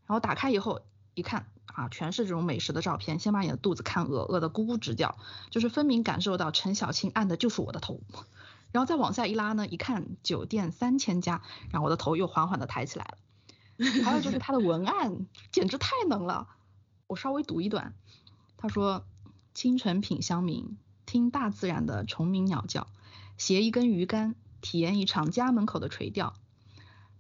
[0.08, 0.82] 然后打开以后
[1.14, 5.18] 一看，啊，全是这种美食的照片，先把你的肚子看饿，饿得咕咕直叫，
[5.50, 8.00] 就是分明感受到陈小青按的就是我的头，
[8.72, 13.18] 然后再往下一拉呢，一看酒店三千家，然后我的头又缓缓的抬起来了。
[14.06, 16.48] 还有就是他的文案简直太能了，
[17.08, 17.94] 我稍微读一段，
[18.56, 19.06] 他说：
[19.54, 22.88] 清晨品香茗，听大自然的虫鸣鸟叫，
[23.38, 26.36] 携一根鱼竿，体验一场家门口的垂钓，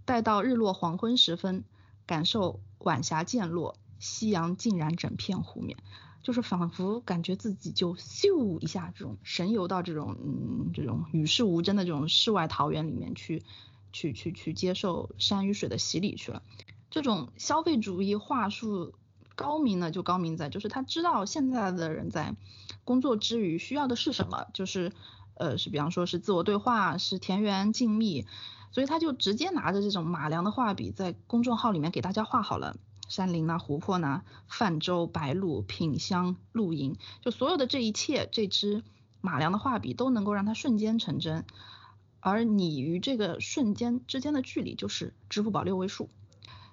[0.06, 1.66] 待到日落黄昏时分，
[2.06, 3.76] 感受晚霞渐落。
[4.06, 5.78] 夕阳浸染整片湖面，
[6.22, 13.42] 就是仿佛感觉自己就咻一下，这种神游到这种嗯这种与世无争的这种世外桃源里面去，
[13.92, 16.44] 去去去接受山与水的洗礼去了。
[16.92, 18.94] 这种消费主义话术
[19.36, 22.36] 高明呢，就高明在就是他知道现在的人在
[22.84, 24.94] 工作之余需要的是什么，就是
[25.34, 28.26] 呃是比方说是自我对话，是田园静谧，
[28.72, 32.78] 所以他就直接拿着这种马良的画笔在公众号里面给大家画好了。
[33.08, 38.84] 山林呐，湖泊呐，泛舟、白鹭、品香、露营，就所有的这一切，这支
[39.22, 41.46] 马良的画笔都能够让它瞬间成真。
[42.20, 46.10] 而你与这个瞬间之间的距离，就是支付宝六位数。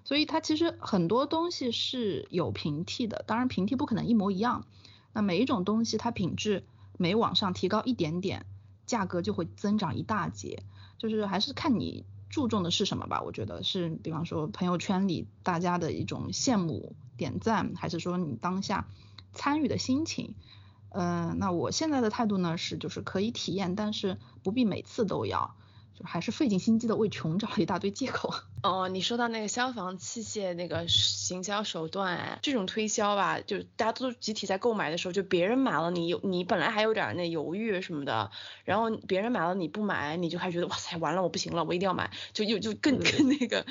[0.04, 4.66] 所以它其实很多东西是有平替的，当然平替不可能一模一样。
[5.12, 6.64] 那每一种东西，它品质
[6.98, 8.46] 每往上提高一点点，
[8.86, 10.62] 价格就会增长一大截。
[10.98, 12.06] 就是还是看你。
[12.32, 13.20] 注重的是什么吧？
[13.20, 18.88] 我觉得是，比方说朋友圈里大家的一种羡慕点赞，还是说你当下
[19.34, 20.34] 参与的心情？
[20.88, 25.54] 嗯，那我现在的态度呢是，就是可以体验，但是不必每次都要。
[26.02, 28.34] 就还是费尽心机的为穷找了一大堆借口。
[28.62, 38.30] 哦，你说到那个消防器械那个行销手段，这种推销吧，就大家都集体在购买的时候，就别人买了，你有你本来还有点那犹豫什么的，
[38.64, 43.64] 然后别人买了你不买，你就还觉得哇塞完了我不行了，我一定要买，就又就更更那个，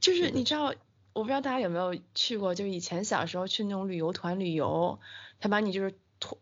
[0.00, 0.74] 就是你知道，
[1.12, 4.98] 我不知道大家有没有去过，就是以前小时候去那种旅游团旅游，
[5.40, 5.94] 他把你就是。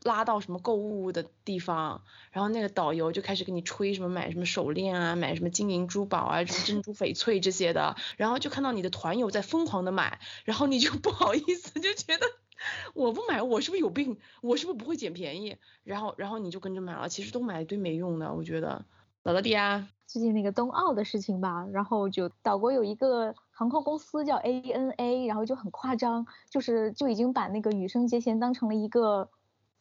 [0.03, 12.27] 拉到什么购物的地方，然后那个导游就开始给你吹什么买什么手链啊，买什么金银珠宝啊，什么珍珠翡翠这些的，然后就看到你的团友在疯狂的买，然后你就 不好意思，就觉得
[12.95, 18.85] 我不买我是不是有病，我是不是不会捡便宜，然后然后你就跟着买了，其实都买一堆没用的，我觉得。
[19.25, 29.31] 老老弟啊，最近那个冬奥的事情吧，然后就岛国有一个航空公司叫 ANA，然后就很夸张，就是就已经把那个羽生结弦当成了一个。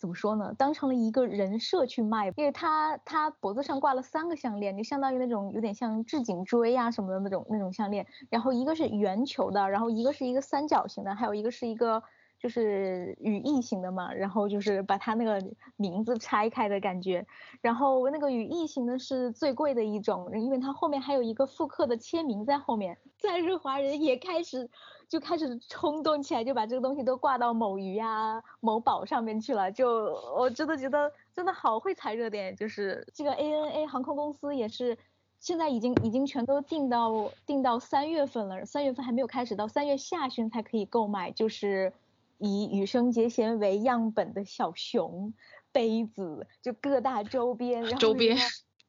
[0.01, 0.55] 怎么说呢？
[0.57, 12.01] 当成了一个人设去卖，因为他他脖子上挂了三个项链，就相当于那种有点像置颈椎呀什么的那种那种项链，然后一个是圆球的，然后一个是一个三角形的，还有一个是一个
[12.39, 15.39] 就是羽翼型的嘛，然后就是把他那个
[15.75, 17.27] 名字拆开的感觉，
[17.61, 24.71] 然后那个羽翼型的是最贵的一种，因为它后面还有一个复刻的签名在后面，在日华人也开始。
[25.11, 29.69] 就开始冲动起来，就把这个东西都挂到某鱼呀、某宝上面去了。
[29.69, 34.97] 就我真的觉得真的好会踩热点，就是这个 ANA 航空公司也是，
[35.41, 41.29] 现在已经已经全都定到定到三月份了，三月份还没有开始，到三月下旬才可以购买。
[41.31, 41.91] 就是
[42.37, 45.33] 以羽生结弦为样本的小熊
[45.73, 47.81] 杯子，就各大周边。
[47.81, 48.37] 然后周边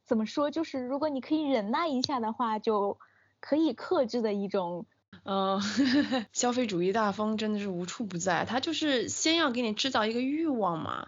[0.05, 0.53] 怎么说？
[0.53, 2.97] 就是如果你可以忍耐一下的话，就
[3.41, 4.87] 可以克制的一种。
[5.25, 5.61] 嗯，
[6.33, 11.07] 消费主义大风真的是无处不在，他就是先要给你制造一个欲望嘛，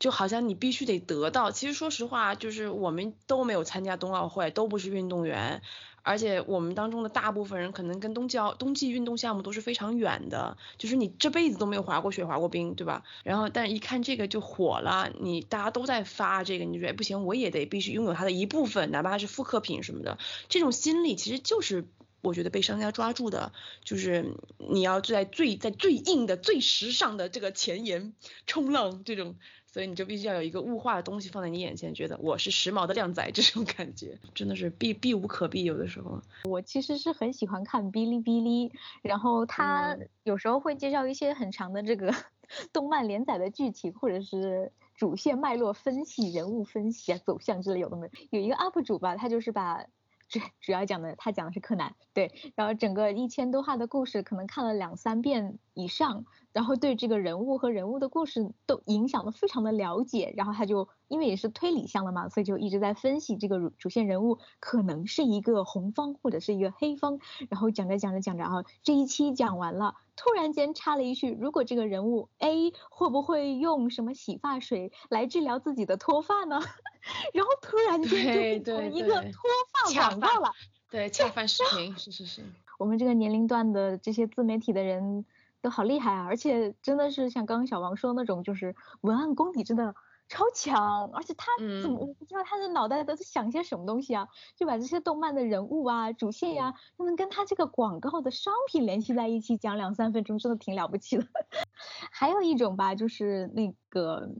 [0.00, 1.52] 就好像你必须得得到。
[1.52, 5.62] 其实说实话，就是我们都没有参加冬奥会，都不是运动员，
[6.02, 13.04] 而且我们当中的大部分人可能跟冬季奥冬季运动项目都是非常远的，就是你这辈子都没有滑过雪、滑过冰，对吧？
[13.22, 21.86] 然后，但一看这个就火了，你大家都在发这个，你觉得不行，我也得必须拥有它的一部分，哪怕是复刻品什么的，这种心理其实就是。
[22.22, 23.52] 我觉得被商家抓住的，
[23.84, 28.14] 就是你要在最在最硬的、最时尚的这个前沿
[28.46, 29.34] 冲浪这种，
[29.66, 35.64] 所以你就必须要有一个物化的东西放在你眼前，觉得我是时髦的靓仔，这种感觉真的是避避无可避。
[35.64, 38.70] 有的时候，我其实是很喜欢看哔哩哔哩，
[39.02, 42.14] 然后他有时候会介绍一些很长的这个
[42.72, 49.86] 动漫连载的剧情，或者是主线脉络分析、人物分析啊、走向之类有的没有一个 UP 主吧，他就是把。
[50.32, 56.24] 主主要讲的，他讲的是柯南，对，然后整个一千多话的故事，可能看了两三遍以上。
[56.52, 76.60] 然后对这个人物和人物的故事都影响的非常的了解，然后他就因为也是推理向的嘛，所以就一直在分析这个主线人物可能是一个红方或者是一个黑方，然后讲着讲着讲着啊，这一期讲完了，突然间插了一句，如果这个人物 A 会不会用什么洗发水来治疗自己的脱发呢？
[77.32, 80.52] 然后突然间就变成一个脱发广告了，
[80.90, 82.44] 对，恰饭视频，是是是，
[82.78, 85.24] 我们这个年龄段的这些自媒体的人。
[85.62, 89.94] 都好厉害啊，而且真的是像刚刚小王说的那种，就是文案功底真的
[90.28, 91.46] 超强，而且他
[91.82, 101.26] 怎么、嗯我不知道他的脑袋都在想些什么东西啊，就把这些动漫的人物啊、主线呀、都能跟他这个广告的商品联系在一起，讲两三分钟，真的挺了不起的。
[102.10, 104.30] 还有一种吧，就是那个，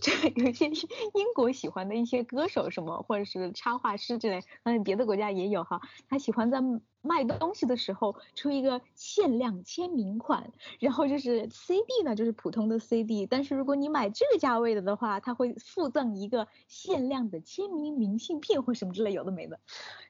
[0.00, 5.80] 这有一些英国喜欢的一些歌手什么，或者是插画师之类，嗯，别的国家也有哈。
[6.08, 6.60] 他喜欢在
[7.00, 19.60] 卖东西的时候出一个限量签名款，然后就是 CD 呢，就是普通的 CD，但是如果你买这个价位的的话，他会附赠一个限量的签名明信片或什么之类有的没的。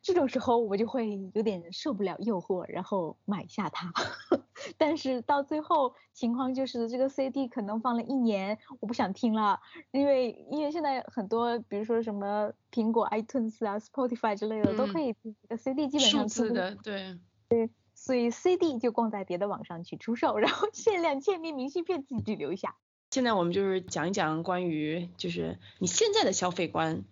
[0.02, 3.92] 这种时候我就会有点受不了诱惑，然后买下它。
[4.76, 9.60] 但是到最后情况就是这个 CD 可能放了一年，我不想听了，
[9.92, 15.14] 因为因为现在很多比如说什么苹果 iTunes 啊、Spotify 之类的、都可以
[15.56, 22.76] CD 基本上数字的，对对，所以 CD 就逛在别的网上去出售， 然后限量签名明信片自己留下。
[23.10, 27.04] 现在我们就是讲一讲关于就是你现在的消费观，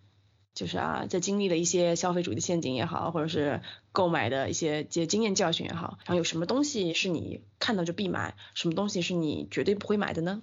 [0.52, 10.42] 就是啊，在经历了一些消费主义的陷阱也好，或者是购买的一些这些经验教训也好，然后有什么东西是你看到就必买，什么东西是你绝对不会买的呢？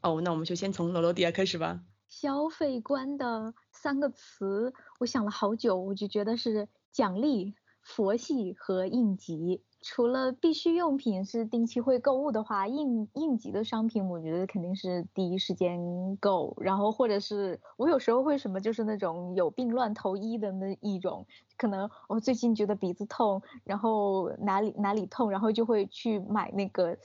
[0.00, 1.80] 哦，那我们就先从罗罗迪亚开始吧。
[2.08, 9.62] 消费观的三个词，我想了好久，我就觉得是奖励、佛系和应急。
[9.82, 21.26] 除了必需用品是定期会购物的话，应应急的商品我觉得肯定是第一时间购，然后或者是我有时候会什么就是那种有病乱投医的那一种，
[21.58, 26.96] 可能我最近觉得鼻子痛，然后哪里哪里痛，然后就会去买那个。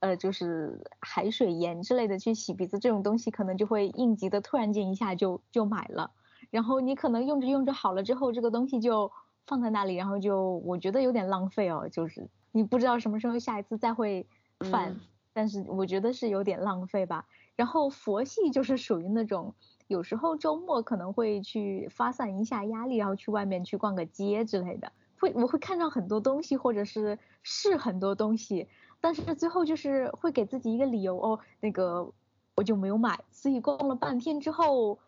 [0.00, 6.10] 呃，就是海水盐之类的去洗鼻子，这种东西可能就会应急的突然间一下就就买了，
[6.54, 9.10] 然后你可能用着用着好了之后，这个东西就
[9.44, 14.24] 放在那里，然后就我觉得有点浪费哦，就是你不知道什么时候下一次再会
[14.60, 15.00] 犯，嗯。
[15.32, 17.26] 但是我觉得是有点浪费吧。
[17.56, 19.52] 然后佛系就是属于那种
[19.88, 28.68] 有时候周末可能会去发散一下压力，然后去外面去逛个街之类的，会我会看上很多东西，或者是试很多东西，
[29.00, 32.12] 但是最后就是会给自己一个理由哦，那个
[32.54, 35.00] 我就没有买，所以逛了半天之后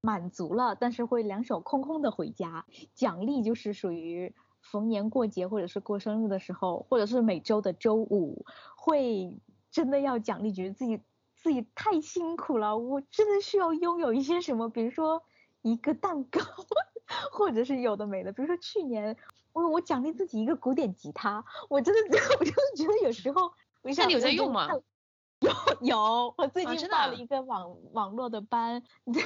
[0.00, 2.66] 满足了，但是会两手空空的回家。
[2.94, 8.44] 奖励就是属于逢年过节或者是过生日的时候，或者是每周的周五，
[8.76, 9.38] 会
[9.70, 11.00] 真的要奖励，觉得自己
[11.36, 15.22] 自己太辛苦了，我真的需要拥有一些什么，比如说
[15.62, 16.40] 一个蛋糕，
[17.32, 19.16] 或者是有的没的，比如说去年
[19.52, 24.68] 我我奖励自己一个古典吉他，我真的 我真的觉得有时候我那你有在用吗
[25.40, 29.22] 有有，我最啊近报了一个网网络的班，对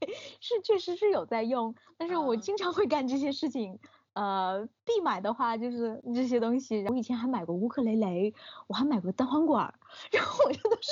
[0.00, 3.78] 对，是确实是有在用，但是我啊经常会干这些事情。
[4.14, 6.82] 呃，必买的话就是这些东西。
[6.88, 8.32] 我以前还买过乌克雷雷，
[8.66, 9.74] 我还买过单簧管，
[10.10, 10.90] 然后我真的是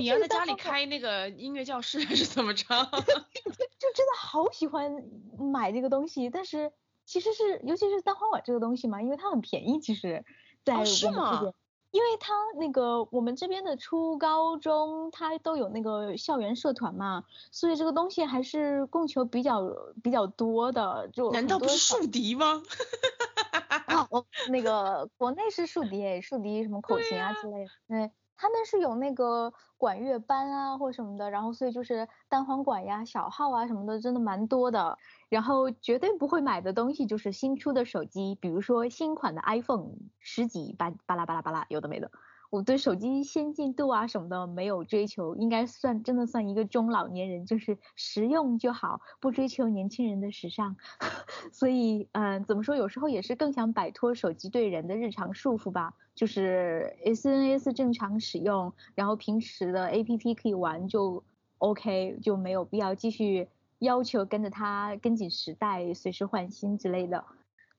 [0.00, 2.64] 你要在家里开那个音乐教室还 是怎么着？
[2.64, 4.90] 就真的好喜欢
[5.38, 6.72] 买这个东西，但是
[7.04, 10.24] 其实是尤其是单簧管这个东西嘛，因为它很便宜，其实
[10.64, 11.54] 在我是吗们这边，
[11.92, 19.62] 因为他那个我们这边的初高中他都有那个校园社团嘛，所以这个东西还是供求比较
[20.02, 22.62] 比较多的，就难道不是很多小树敌吗？
[23.86, 28.10] 啊，我那个国内是竖笛，竖笛什么口琴啊之类的，对，
[28.42, 34.98] 他们是有那个管乐班啊或什么的，然后所以就是单簧管呀、小号啊什么的，真的蛮多的。
[35.28, 42.10] 然后绝对不会买的东西就是新出的手机，比如说新款的 iPhone 十几，巴巴拉巴拉巴拉，有的没的。
[42.52, 50.76] 我对手机先进度啊什么的没有追求，应该算真的算一个中老年人，就是实用就好，不追求年轻人的时尚。
[51.50, 61.24] 所以，嗯、怎么说，有时候也是更想摆脱手机对人的日常束缚吧，就是 SNS 正常使用，然后平时的 APP 可以玩就
[61.56, 63.48] OK，就没有必要继续
[63.78, 67.24] 要求跟着它跟紧时代，随时换新之类的。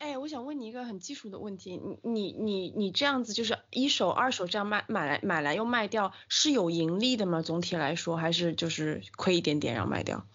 [0.04, 7.42] 哎，我想问你一个很基础的问题，你你你你这样子就是一手二手这样卖买来买来又卖掉，是有盈利的吗？
[7.42, 10.26] 总体来说，还是就是亏一点点然后卖掉？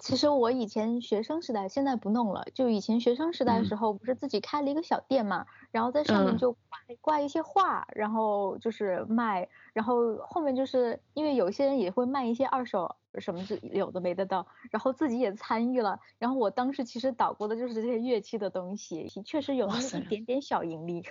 [0.00, 2.46] 其实我以前学生时代，现在不弄了。
[2.54, 16.00] 就以前学生时代的嗯时候，不是自己开了一个小店嘛，然后在上面嗯就挂挂一些画，然后就是卖，然后后面就是因为有些人也会卖一些二手什么就有的没的到，然后自己也参与了。
[16.18, 21.04] 然后我当时其实捣鼓的就是这些乐器的东西，确实有那么一点点小盈利。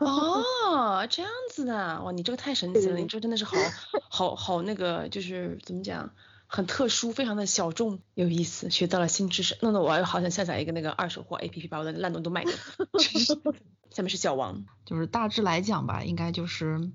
[0.00, 3.56] 哦， 这样子的，哇，你这个太神奇了，你这真的是好
[4.08, 6.14] 好好那个，就是怎么讲，
[6.46, 12.52] 很特殊，非常的小众，有意思，学到了新知识，弄得我好想下载一个那个二手货 APP，把我的烂东都卖掉。
[13.90, 16.90] 下面是小王，就是大致来讲吧，应该就是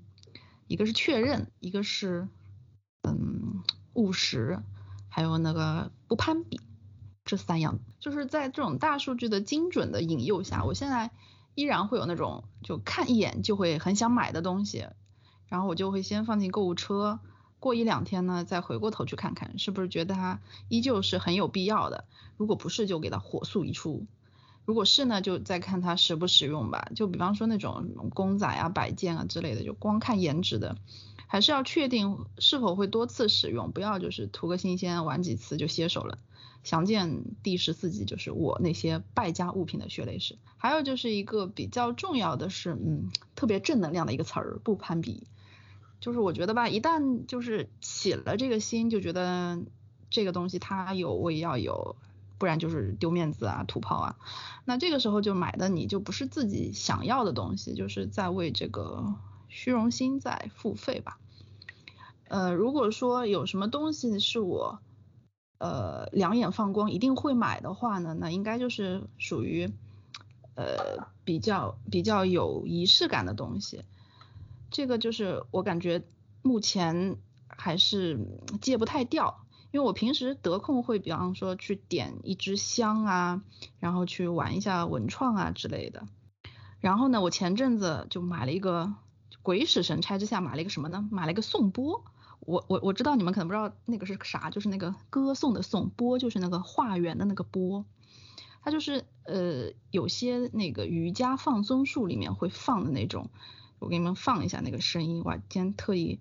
[0.66, 2.28] 一个是确认，一个是
[3.02, 3.62] 嗯
[3.94, 4.60] 务实，
[5.08, 6.60] 还有那个不攀比，
[7.24, 11.10] 这三样，就是在这种大数据的精准的引诱下，我现在
[11.54, 14.86] 依然会有那种就看一眼就会很想买的东西，
[15.46, 17.20] 然后我就会先放进购物车，
[17.60, 22.04] 过一两天呢再回过头去看看是不是觉得它依旧是很有必要的，
[22.36, 24.06] 如果不是就给它火速移出。
[24.66, 26.90] 如果是呢，就再看它实不实用吧。
[26.96, 30.78] 就比方说那种公仔啊、摆件啊之类的，就光看颜值的，
[31.26, 36.18] 还是要确定是否会多次使用，不要就是图个新鲜玩几次就歇手了。
[36.62, 40.38] 详见第十四集，就是我那些败家物品的血泪史。
[40.56, 45.26] 还有就是一个比较重要的是，嗯，特别正能量的一个词儿，不攀比。
[46.00, 49.58] 就是我觉得吧，一旦就是起了这个心，就觉得
[50.10, 51.96] 这个东西它有我也要有。
[52.36, 54.16] 不然就是丢面子啊，土炮啊，
[54.64, 59.14] 那这个时候就买的你就不是自己想要的东西，就是在为这个
[59.54, 61.20] 虚荣心在付费吧。
[62.26, 64.80] 呃，如果说有什么东西是我
[65.58, 69.72] 呃两眼放光一定会买的话呢，那应该就是属于
[70.56, 73.84] 呃比较比较有仪式感的东西。
[74.72, 76.02] 这个就是我感觉
[76.42, 78.18] 目前还是
[78.60, 79.40] 戒不太掉。
[79.70, 83.42] 因为我平时得空会，比方说去点一支香啊，
[83.80, 86.06] 然后去玩一下文创啊之类的。
[86.78, 88.94] 然后呢，我前阵子就买了一个
[89.44, 91.06] 鬼使神差之下买了一个什么呢？
[91.12, 92.02] 买了一个颂钵。
[92.40, 97.84] 我我我知道你们可能不知道那个是啥，就是那个歌颂的颂钵，就是那个化缘的那个钵。
[98.62, 103.28] 它就是呃有些那个瑜伽放松术里面会放的那种。
[103.78, 106.18] 我给你们放一下那个声音，我今天特意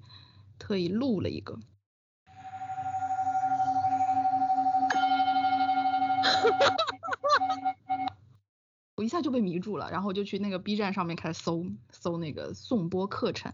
[0.59, 1.57] 特意录了一个。
[9.03, 13.53] 我一下就被迷住了，然后就去那个 B 站上面开始搜搜那个颂钵课程，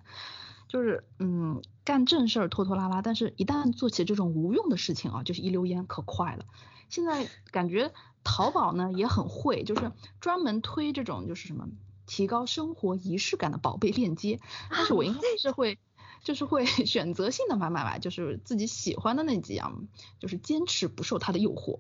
[0.68, 6.46] 就是嗯干正事儿拖拖拉拉，但是一旦做起这种无用的事情啊，就是一溜烟可快了。
[6.88, 7.92] 现在感觉
[8.24, 9.92] 淘宝呢也很会，就是
[10.22, 11.68] 专门推这种就是什么
[12.06, 14.40] 提高生活仪式感的宝贝链接，
[14.70, 15.80] 但是我应该是会
[16.24, 19.88] 就是会 选择性的买买买，就是自己喜欢的那几样，
[20.20, 21.80] 就是坚持不受它的诱惑。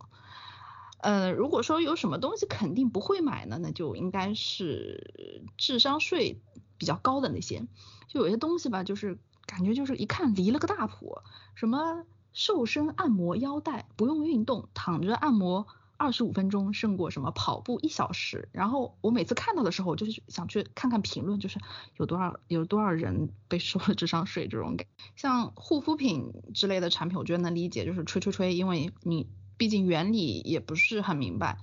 [1.01, 6.41] 呃，如果说有什么东西肯定不会买呢，那就应该是智商税
[6.77, 7.65] 比较高的那些。
[8.07, 11.19] 就有些东西吧，就是感觉就是一看离了个大谱，
[11.55, 18.49] 什么瘦身按摩腰带，不用运动，躺着按摩二十五分钟胜过什么跑步一小时。
[18.51, 21.59] 然后我每次看到的时候，就是想去看看评论，就是
[21.95, 24.85] 有多少有多少人被收了智商税这种感。
[25.15, 29.29] 像护肤品之类的产品，我觉得能理解，就是吹吹吹，因为你。
[29.59, 31.59] 毕竟原理也不是很明白，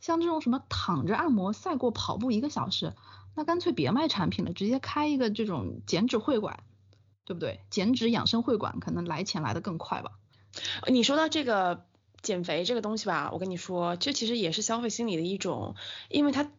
[0.00, 2.94] 像这种什么躺着按摩赛过跑步一个小时，
[3.36, 6.64] 那干脆别卖产品了，直接开一个这种减脂会馆，
[7.24, 7.60] 对不对？
[7.70, 10.12] 减脂养生会馆可能来钱来得更快吧。
[10.88, 11.84] 你说到这个
[12.22, 15.76] 减肥这个东西吧，我跟你说，这其实也是消费心理的一种，
[16.08, 16.50] 因为它。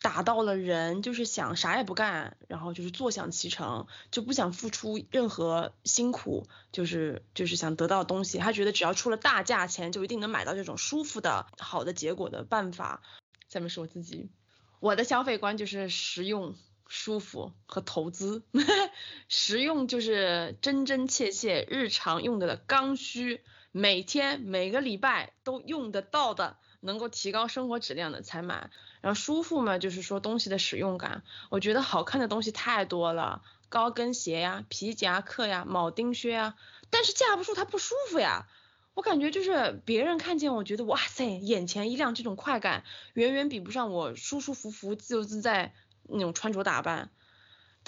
[0.00, 8.38] 打到了人就是想啥也不干，然后就是坐享其成，就不想付出任何辛苦，就是就是想得到东西。
[8.38, 13.02] 他觉得只要出了大价钱，就一定能买到这种舒服的好的结果的办法。
[13.48, 14.30] 下面是我自己，
[14.78, 16.54] 我的消费观就是实用、
[16.86, 18.44] 舒服和投资。
[19.26, 23.40] 实用就是真真切切日常用的刚需，
[23.72, 26.56] 每天每个礼拜都用得到的。
[26.80, 28.70] 能够提高生活质量的才买，
[29.00, 31.22] 然后舒服嘛，就是说东西的使用感。
[31.50, 36.54] 我觉得好看的东西太多了，高跟鞋呀、皮夹克呀、铆钉靴呀，
[36.90, 38.46] 但是架不住它不舒服呀。
[38.94, 45.72] 我感觉就是别人看见我觉得哇塞，眼前一亮，这种快感远远比不上我舒舒服服、自由自在
[46.02, 47.10] 那种穿着打扮。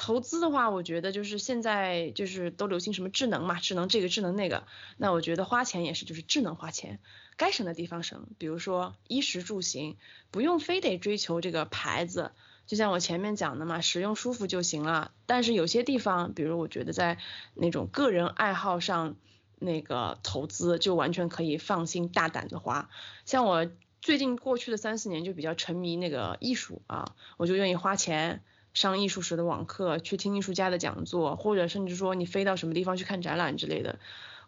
[0.02, 7.00] 投资的话，我觉得就是现在就是都流行什么智能嘛，智能这个智能那个，那我觉得花钱也是就是智能花钱。
[7.36, 9.98] 该省的地方省，比如说衣食住行，
[10.30, 12.32] 不用非得追求这个牌子，
[12.66, 15.12] 就像我前面讲的嘛，使用舒服就行了。
[15.26, 17.18] 但是有些地方，比如我觉得在
[17.52, 19.16] 那种个人爱好上，
[19.58, 22.88] 那个投资就完全可以放心大胆的花。
[23.26, 23.70] 像我
[24.00, 28.42] 最近过去的三四年就比较沉迷那个艺术啊，我就愿意花钱
[28.74, 33.98] 上艺术史的网课，去听艺术家的讲座，或者甚至说你飞到什么地方去看展览之类的。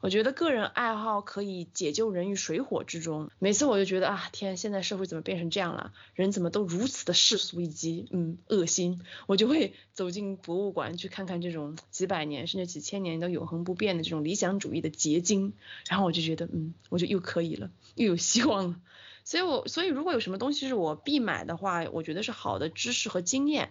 [0.00, 3.30] 我觉得个人爱好可以解救人于水火之中。
[3.38, 5.92] 每次我就觉得啊，天，现在社会怎么变成这样了？
[6.16, 9.00] 人怎么都如此的世俗以及嗯恶心？
[9.28, 15.52] 我就会走进博物馆去看看这种几百年甚至几千年都永恒不变的这种理想主义的结晶，
[15.88, 18.76] 然后我就觉得嗯，我就又可以了，又有希望了。
[19.24, 23.70] 所以我所以如果有什么东西是我必买的话，我觉得是好的知识和经验。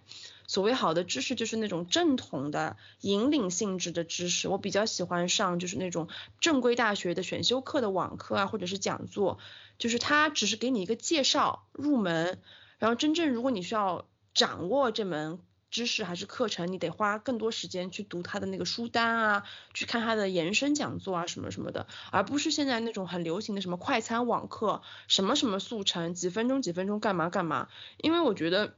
[0.52, 4.50] 所谓好的知识，就是那种正统的引领性质的知识。
[4.50, 6.10] 我比较喜欢上就是那种
[6.42, 9.40] 正规大学的选修课的网课啊，或者是讲座，
[9.78, 12.42] 就是它只是给你一个介绍入门，
[12.80, 15.40] 然后真正如果你需要掌握这门
[15.70, 19.44] 知识还是课程，你得花更多时间去读它的那个书单啊，
[19.74, 27.70] 去看它的延伸讲座啊什么什么的，而不是现在那种很流行的什么快餐网课，什么什么速成，几分钟几分钟干嘛干嘛。
[28.00, 28.76] 因为我觉得。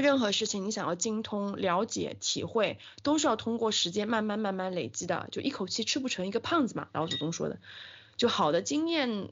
[0.00, 7.58] 任何事情你想要精通、了解、体会，都是要通过时间慢慢慢慢累积的，就一口气吃不成一个胖子嘛，老祖宗说的。
[8.16, 9.28] 就好的经验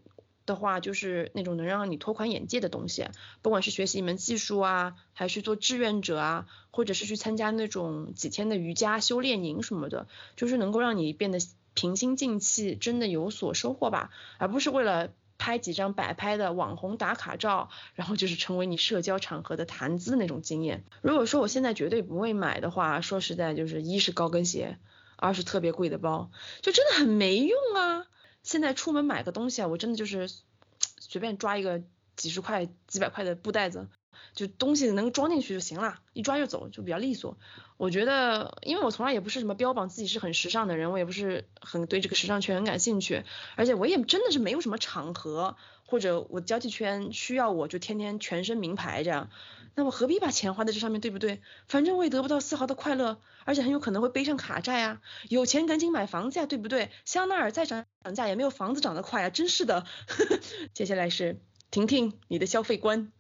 [0.46, 3.08] 的话，就是那种能让你拓宽眼界的东西，
[3.42, 10.06] 不管是学习一门技术啊，还是做志愿者啊，或者是去参加那种几天的瑜伽修炼营什么的，
[10.36, 11.38] 就是能够让你变得
[11.74, 15.10] 平心静气，真的有所收获吧，而不是为了。
[15.43, 20.84] 拍几张摆拍的网红打卡照，然后就是成为你社交场合的谈资那种经验。
[21.01, 24.78] 如果说我现在绝对不会买的话，说实在就是一是高跟鞋，
[25.16, 26.30] 二是特别贵的包，
[26.61, 28.07] 就真的很没用啊。
[28.45, 30.30] 现在出门买个东西啊，我真的就是
[31.01, 31.82] 随便抓一个
[32.14, 33.88] 几十块、几百块的布袋子。
[34.35, 37.37] 就东西能装进去就行了，一抓就走，就比较利索。
[37.77, 43.25] 我觉得，因为我从来也不是什么标榜自己是很时尚的人，我也不是很对这个时尚圈很感兴趣，
[43.57, 45.57] 而且我也真的是没有什么场合
[45.87, 49.31] 或者我交际圈需要我就天天全身名牌这样，
[49.75, 51.43] 那我何必把钱花在这上面，对不对？
[51.66, 55.01] 反正我也得不到丝毫的快乐，而且很有可能会背上卡债啊。
[55.29, 56.91] 有钱赶紧买房子呀，对不对？
[57.05, 59.85] 香奈儿再涨涨价也没有房子涨得快啊，真是的。
[60.73, 63.12] 接下来是婷婷，你的消费观。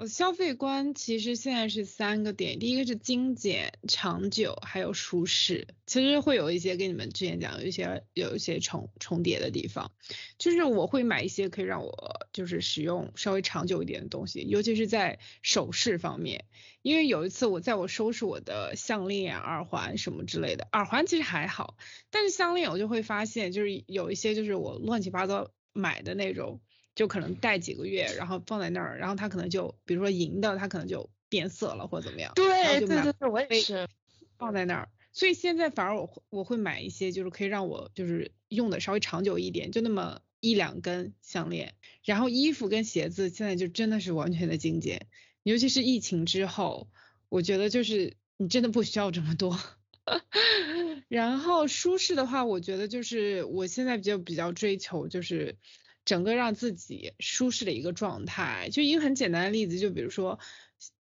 [0.00, 5.68] 我消费观其实现在是三个点，第一个是精简、长久，还有舒适。
[5.84, 9.92] 其实会有一些跟你们之前讲有一些有一些重重叠的地方，
[10.38, 16.46] 就是我会买一些可以让我就是使用稍微长久一点的东西，尤其是在首饰方面。
[16.80, 21.76] 因为有一次我在我收拾我的项链、耳环什么之类的，耳环其实还好，
[22.08, 26.58] 但是项链我就会发现就是有一些就是我乱七八糟买的那种。
[27.00, 32.30] 就可能戴几个月，然后放在那儿，然后它可能就，比如说银的，它可能就变色了或者怎么样。
[32.34, 33.88] 对对对对，我也是
[34.36, 34.90] 放在那儿。
[35.10, 41.72] 所以现在反而我我会买一些，就是可以让我就是用的稍微长久一点，就那么一两根项链。
[42.04, 45.06] 然后衣服跟鞋子现在就真的是完全的精简，
[45.42, 46.86] 尤其是疫情之后，
[47.30, 49.58] 我觉得就是你真的不需要这么多。
[51.08, 55.56] 然后舒适的话，我觉得就是我现在比较比较追求就是。
[56.04, 60.38] 整个让自己舒适的一个状态，就一个很简单的例子，就比如说，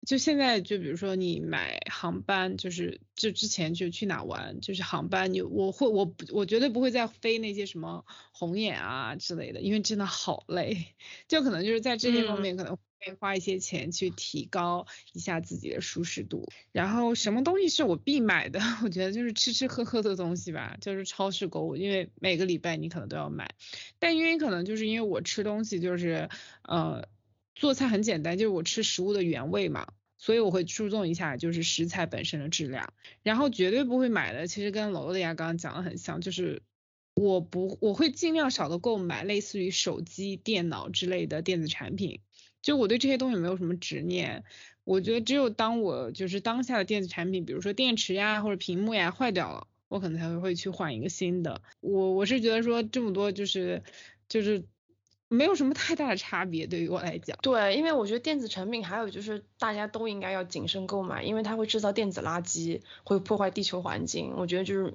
[0.06, 10.94] 就现在就比如说你买航班，就是就之前就去哪玩，就是航班你我会我我绝对不会再飞那些什么红眼啊之类的，因为真的好累，
[11.28, 12.82] 就可能就是在这些方面可能会。
[13.20, 18.58] 花一些钱去提高一下自己的舒适度，然后什么东西是我必买的？
[18.82, 23.54] 我觉得就是吃吃喝喝的东西吧，就是超市购物，因为每个礼拜你可能都要买。
[23.98, 26.30] 但因为可能就是因为我吃东西就是
[26.62, 27.06] 呃
[27.54, 29.86] 做菜很简单，就是我吃食物的原味嘛，
[30.18, 32.92] 所以我会注重一下就是食材本身的质量。
[33.22, 36.62] 然后绝对不会买的，其实跟罗罗亚刚刚讲的很像，就是
[37.14, 42.20] 我不我会尽量少的购买类似于手机、电脑之类的电子产品。
[42.60, 44.42] 就我对这些东西没有什么执念，
[44.84, 51.60] 我觉得只有当我就是当下的电子产品，比如说电池呀或者屏幕呀坏掉了，我可能才会会去换一个新的。
[51.80, 53.82] 我我是觉得说这么多就是
[54.30, 54.64] 就是
[55.34, 57.36] 没有什么太大的差别对于我来讲。
[57.42, 64.34] 对，因为我觉得电子产品还有就是大家都应该要谨慎购买，因为它会制造电子垃圾，会破坏地球环境。
[64.36, 64.94] 我觉得就是。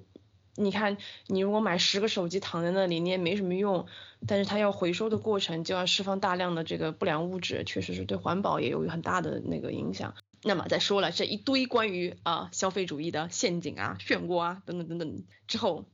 [0.56, 3.86] 你看，你如果买十个手机躺在那里，你也没什么用。
[4.28, 10.16] 但是它要回收的过程就要释放大量的这个不良物质，确实是对环保也有很大的那个影响。
[10.44, 15.86] 那么再说了这一堆关于啊消费主义的陷阱啊、漩涡啊等等等等之后，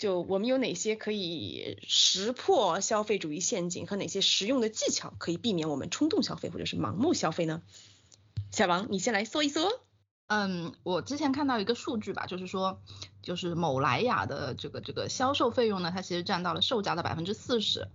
[0.00, 7.60] 就我们有哪些可以识破消费主义陷阱和哪些实用的技巧可以避免我们冲动消费或者是盲目消费呢？
[8.50, 9.70] 小王，你先来说一说。
[10.28, 12.80] 嗯，我之前看到一个数据吧，就是说，
[13.20, 17.86] 就是某莱雅的这个这个销售费用呢，它其实占到了售价的百分之四十，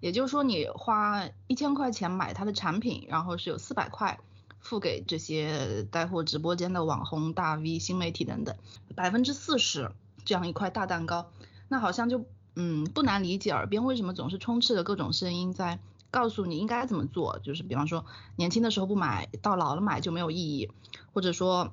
[0.00, 4.18] 也就是说，你花一千块钱买它的产品，然后是有四百块
[4.58, 8.56] 付给这些带货直播间的网红、大 V、新媒体等等，
[8.96, 9.92] 百分之四十
[10.24, 11.30] 这样一块大蛋糕，
[11.68, 12.24] 那好像就
[12.56, 15.78] 嗯不难理解耳边为什么总是充斥着各种声音在。
[16.10, 18.06] 告诉你应该怎么做，就是比方说
[18.36, 20.70] 年轻的时候不买到老了买就没有意义，
[21.12, 21.72] 或者说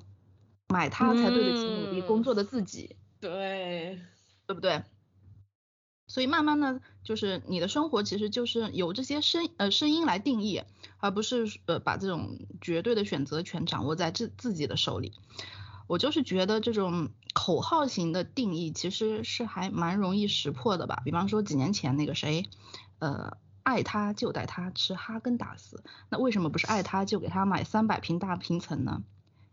[0.68, 4.00] 买它才对得起努力工作的自己，对，
[4.48, 4.82] 对不对？
[6.08, 10.64] 所以慢慢的就是你的生活其实就是由这些声呃声音来定义，
[10.98, 15.12] 而不是呃把这种绝对的选择权掌握在自自己的手里。
[15.86, 21.02] 我就是觉得这种口号型的定义其实是还蛮容易识破的吧。
[21.04, 22.48] 比方说几年前那个谁，
[22.98, 29.02] 呃，爱他就带他吃哈根达斯，那为什么不是爱他就给他买三百平大平层呢？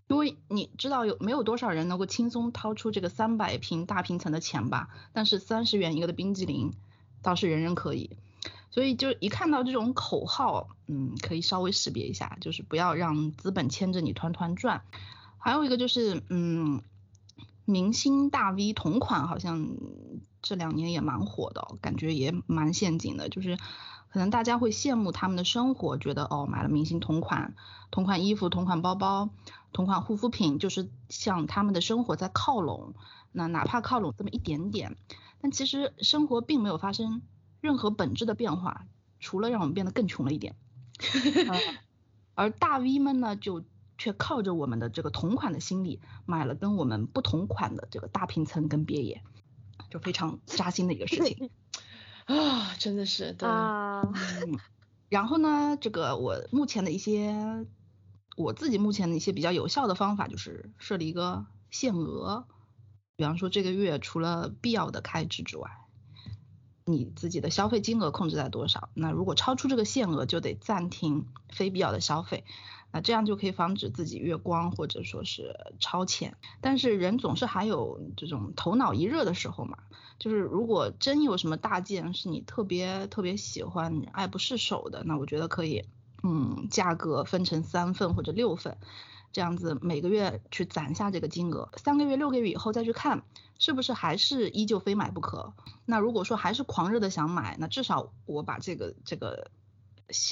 [0.08, 4.90] 因为你知道有没有多少人能够轻松掏出这个三百平大平层的钱吧？
[5.14, 6.74] 但是三十元一个的冰激凌
[7.22, 8.18] 倒是人人可以。
[8.72, 14.84] 所以就一看到这种口号，嗯，可以稍微识别一下，就是不要让资本牵着你团团转。
[15.38, 16.82] 还有一个就是，嗯，
[17.70, 19.70] 明星大 V 同款好像
[20.42, 23.30] 这两年也蛮火的，感觉也蛮陷阱的。
[23.30, 23.58] 就是
[24.10, 27.54] 可能大家会羡慕他们的生活，觉得哦，买了明星同款
[27.92, 29.30] 同款衣服、同款包包、
[29.72, 32.96] 同款护肤品，就是向他们的生活在靠拢。
[33.32, 34.98] 那哪怕靠拢这么一点点，
[35.40, 37.22] 但其实生活并没有发生
[37.62, 38.88] 任何本质的变化，
[39.20, 40.56] 除了让我们变得更穷了一点。
[42.34, 43.64] 而大 V 们呢，就。
[44.00, 49.22] 却靠着我们的这个同款的心理，买了跟我们不同款的这个大平层跟别野，
[49.92, 51.52] 就非常扎心的一个事情
[52.26, 53.48] 啊，真的是对。
[53.48, 54.58] 嗯，
[55.10, 57.66] 然后呢，这个我目前的一些，
[58.38, 62.46] 我自己目前的一些比较有效的方法就是设立一个限额，
[63.18, 65.70] 比方说这个月除了必要的开支之外，
[66.86, 68.90] 你自己的消费金额控制在多少？
[68.94, 72.46] 那如果超出这个限额，就得暂停非必要的消费。
[72.92, 79.78] 那这样就可以防止自己月光或者说是超前，但是人总是还有这种头脑一热的时候嘛，
[80.18, 85.86] 就是如果真有什么大件是你特别特别喜欢、爱不释手的，那我觉得可以，
[86.24, 88.78] 嗯，价格分成三份或者六份，
[89.32, 93.24] 这样子每个月去攒下这个金额，三个月、六个月以后再去看，
[93.60, 95.54] 是不是还是依旧非买不可？
[95.86, 99.52] 那如果说还是狂热的想买，那至少我把这个这个。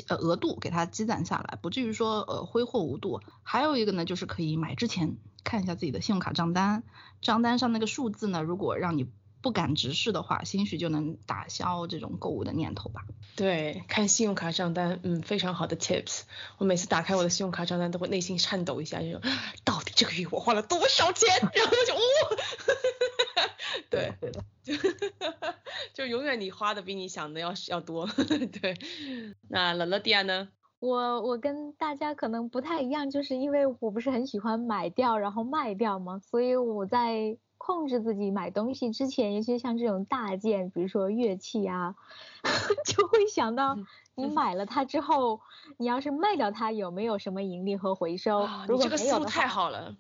[0.08, 3.22] 呃额度给它积攒下来，不至于说呃挥霍无度。
[3.44, 6.84] 还有一个呢，就是可以买之前看一下自己的信用卡账单，
[7.22, 9.08] 账单上那个数字呢，如果让你
[9.42, 13.06] 不敢直视的话，兴许就能打消这种购物的念头吧。
[13.36, 16.22] 对，看信用卡账单，嗯，非常好的 tips。
[16.58, 19.22] 我每次打开我的信用卡账单，都会内心颤抖一下，就说
[19.64, 21.30] 到底这个月我花了多少钱？
[21.54, 22.00] 然后就哦，
[23.92, 24.74] 对，对的，就
[25.94, 28.08] 就永远你花的比你想的要要多，
[28.62, 28.76] 对。
[29.50, 30.50] 那乐乐迪亚呢？
[30.80, 41.96] 我我跟大家可能不太一样，就是因为我不是很喜欢买掉然后卖掉嘛，所以我在控制自己买东西之前，尤其像这种大件，比如说乐器啊，
[42.86, 43.76] 就会想到
[44.14, 45.42] 你买了它之后，
[45.78, 48.48] 你要是卖掉它有没有什么盈利和回收？
[48.68, 48.88] 如果
[49.26, 49.98] 太好了，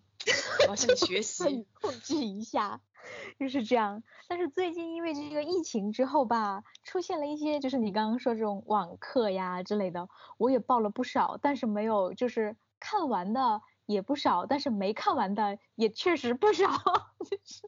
[0.61, 2.81] 我要向你学习，控制一下。
[3.39, 16.65] 就是这样，但是最近因为这个疫情之后吧，出现了一些就是你刚刚说这种网课呀之类的，我也报了不少，但是没有就是看完的也不少，但是没看完的也确实不少，
[17.29, 17.61] 就是，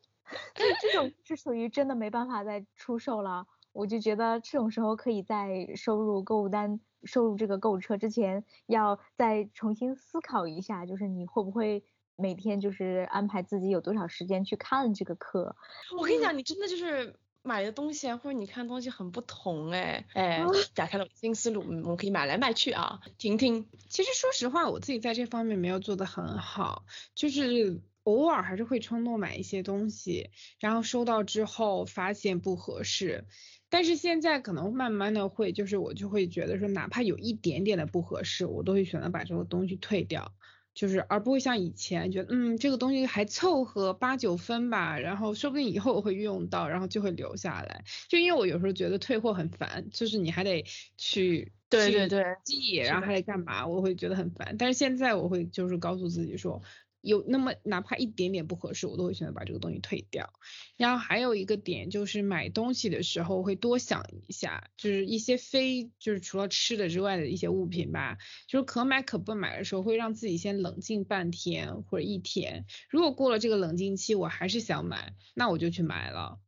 [0.56, 11.84] 所以这种是属于真的没办法再出售了，我就觉得这种时候可以在收入购物单、收入这个购物车之前，要再重新思考一下，就是你会不会。
[12.20, 15.56] 每天就是安排自己有多少时间去看这个课。
[15.98, 20.46] 我跟你讲，你真的就是买的东西啊，或者你看东西很不同哎哎，
[20.76, 23.66] 打开了新思路，我们可以买来卖去啊，婷婷。
[23.88, 26.84] 其实说实话，我自己在这方面没有做得很好，
[27.16, 33.26] 就是偶尔还是会冲动买一些东西，然后收到之后发现不合适，
[33.70, 40.34] 但是现在可能慢慢的会，就是我就会觉得说，哪怕有一点点的不合适，我都会选择把这个东西退掉。
[40.74, 47.84] 就是而不会像以前觉得嗯这个东西还凑合八九分吧，然后说不定以后我会用到，然后就会留下来。
[48.08, 50.64] 就因为我有时候觉得退货很烦，就是你还得
[50.98, 54.56] 去对对对寄，然后还得干嘛，我会觉得很烦。
[54.58, 56.62] 但是现在我会就是告诉自己说。
[57.02, 60.34] 有那么哪怕一点点不合适，我都会选择把这个东西退掉。
[60.76, 72.66] 然后还有一个点就是买东西的时候会多想一下，就是一些非就是除了吃的之外的一些物品吧，就是可买可不买的时候，会让自己先冷静半天或者一天。
[72.90, 76.40] 如果过了这个冷静期，我还是想买，那我就去买了。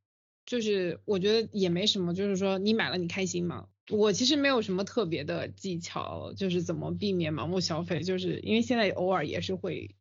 [0.45, 3.67] 就是我觉得也没什么，就是说你买了你开心吗？
[3.89, 9.95] 我其实没有什么特别的技巧，就是怎么避免盲目消费，就是因为现在偶尔也是会。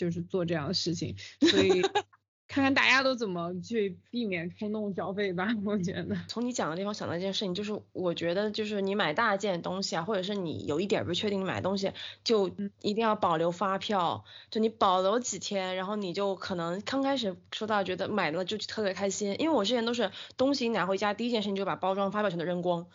[0.00, 1.82] 就是做这样的事情，所以
[2.48, 5.54] 看看大家都怎么去避免冲动消费吧。
[5.62, 11.92] 我觉得从你讲的地方想到一件事情，就是我觉得就是你买大件东西啊，或者是你有一点不确定你买东西，
[12.24, 12.48] 就
[12.80, 14.24] 一定要保留发票。
[14.50, 22.86] 就你保留几天，然后你就可能刚开始收到觉得买了就特别开心，因为我之前都是东西拿回家第一件事情就把包装发票全都扔光，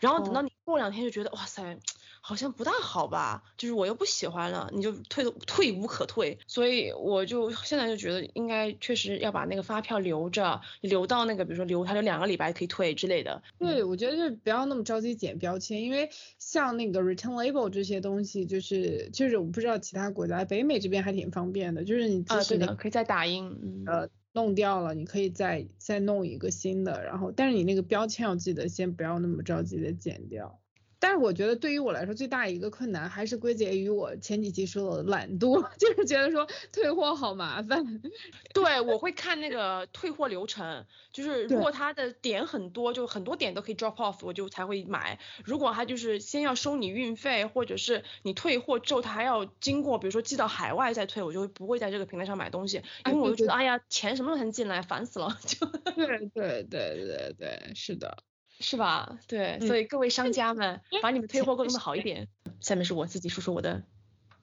[0.00, 1.78] 然后等到你过两天就觉得哇塞。
[2.22, 13.42] 好像不大好吧，就是我又不喜欢了，你就退退无可退，所以我就现在就觉得应该确实要把那个发票留着，留到那个比如说留它有两个礼拜可以退之类的。
[13.58, 30.60] 对，我觉得就是不要那么着急剪标签，因为像那个 return label 这些东西，就是就是我不知道其他国家，北美这边还挺方便的，就是你啊对的，可以再打印，呃弄掉了，你可以再再弄一个新的，然后但是你那个标签要记得先不要那么着急的剪掉。
[31.00, 37.82] 但是我觉得对于我来说最大一个困难还是归结于我前几期说的懒惰， 就是觉得说退货好麻烦。
[38.52, 45.18] 对，我会看那个退货流程，就是如果它的点很多，就很多点都可以 drop off，我就才会买。
[45.42, 55.38] 如果他就是先要收你运费，或者是你退货之后他还要经过，比如说寄到海外再退，我就不会在这个平台上买东西，因为我就觉得哎呀钱什么时候才能进来，烦死了。
[55.46, 58.22] 就对对对对对，是的。
[58.60, 59.18] 是吧？
[59.26, 62.28] 对，所以各位商家们，把你们退货沟通的好一点。
[62.60, 63.82] 下面是我自己说说我的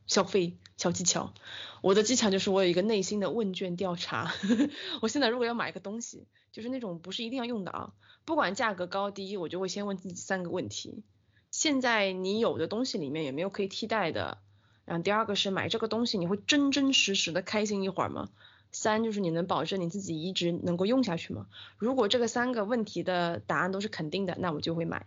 [0.08, 1.34] 消费小技巧。
[1.82, 4.34] 我的技巧就是我有一个内心的问卷调查。
[5.02, 7.94] 我现在如果要买一个东西，就是那种不是一定要用的啊，
[8.26, 11.04] 不管价格高低，我就会先问自己三个问题：
[11.52, 14.40] 现在你有的东西里面有没有可以替代的？
[14.86, 18.30] 然后第二个是买这个东西你会真真实实的开心一会儿吗？
[18.72, 21.48] 三就是你能保证你自己一直能够用下去吗？
[21.78, 25.06] 如果这个三个问题的答案都是肯定的，那我就会买。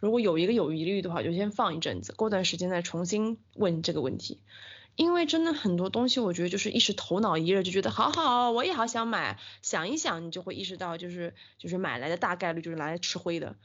[0.00, 4.40] 如果有一个有疑虑的话，就先放一阵子，过段时间再重新问这个问题。
[4.94, 13.56] 因为真的很多东西，我觉得就是一时头脑一热就觉得好好，我也好想买，想一想你就会意识到，就是就是买来的大概率就是拿来吃灰的。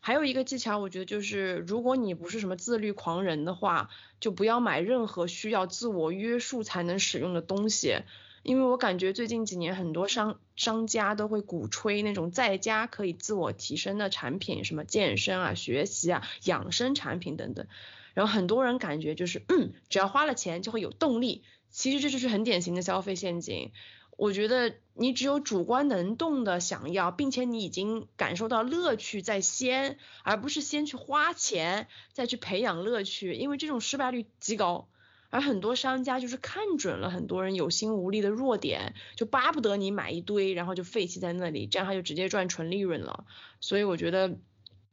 [0.00, 3.90] 还有一个技巧，我觉得就是如果你不是什么自律狂人的话，
[4.20, 7.98] 就不要买任何需要自我约束才能使用的东西。
[8.42, 17.66] 因为我感觉最近几年很多商商家都会鼓吹那种在家可以自我提升的产品，什么健身啊、学习啊、养生产品等等，
[18.14, 23.72] 然后很多人感觉就是嗯，只要花了钱就会有动力，其实这就是很典型的消费陷阱。
[24.16, 34.88] 我觉得你只有主观能动的想要，并且你已经感受到乐趣在先，而不是先去花钱再去培养乐趣，因为这种失败率极高。
[35.30, 43.24] 而很多商家就是看准了很多人有心无力的弱点，就巴不得你买一堆，然后就废弃在那里，这样他就直接赚纯利润了。
[43.60, 44.36] 所以我觉得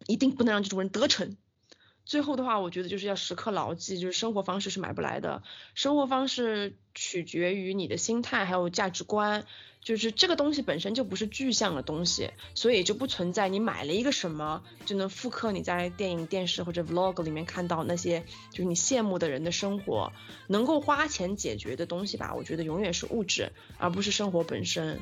[0.05, 1.35] 一定不能让这种人得逞。
[2.07, 5.43] 最后的话，我觉得就是要时刻牢记，就是生活方式是买不来的，
[5.75, 9.43] 生活方式取决于你的心态还有价值观，
[9.81, 20.13] 就是这个东西本身就不是具象的东西，所以就不存在你买了一个什么就能复刻你在电影、电视或者 vlog 里面看到那些就是你羡慕的人的生活，
[20.47, 25.01] 能够花钱解决的东西吧，我觉得永远是物质，而不是生活本身。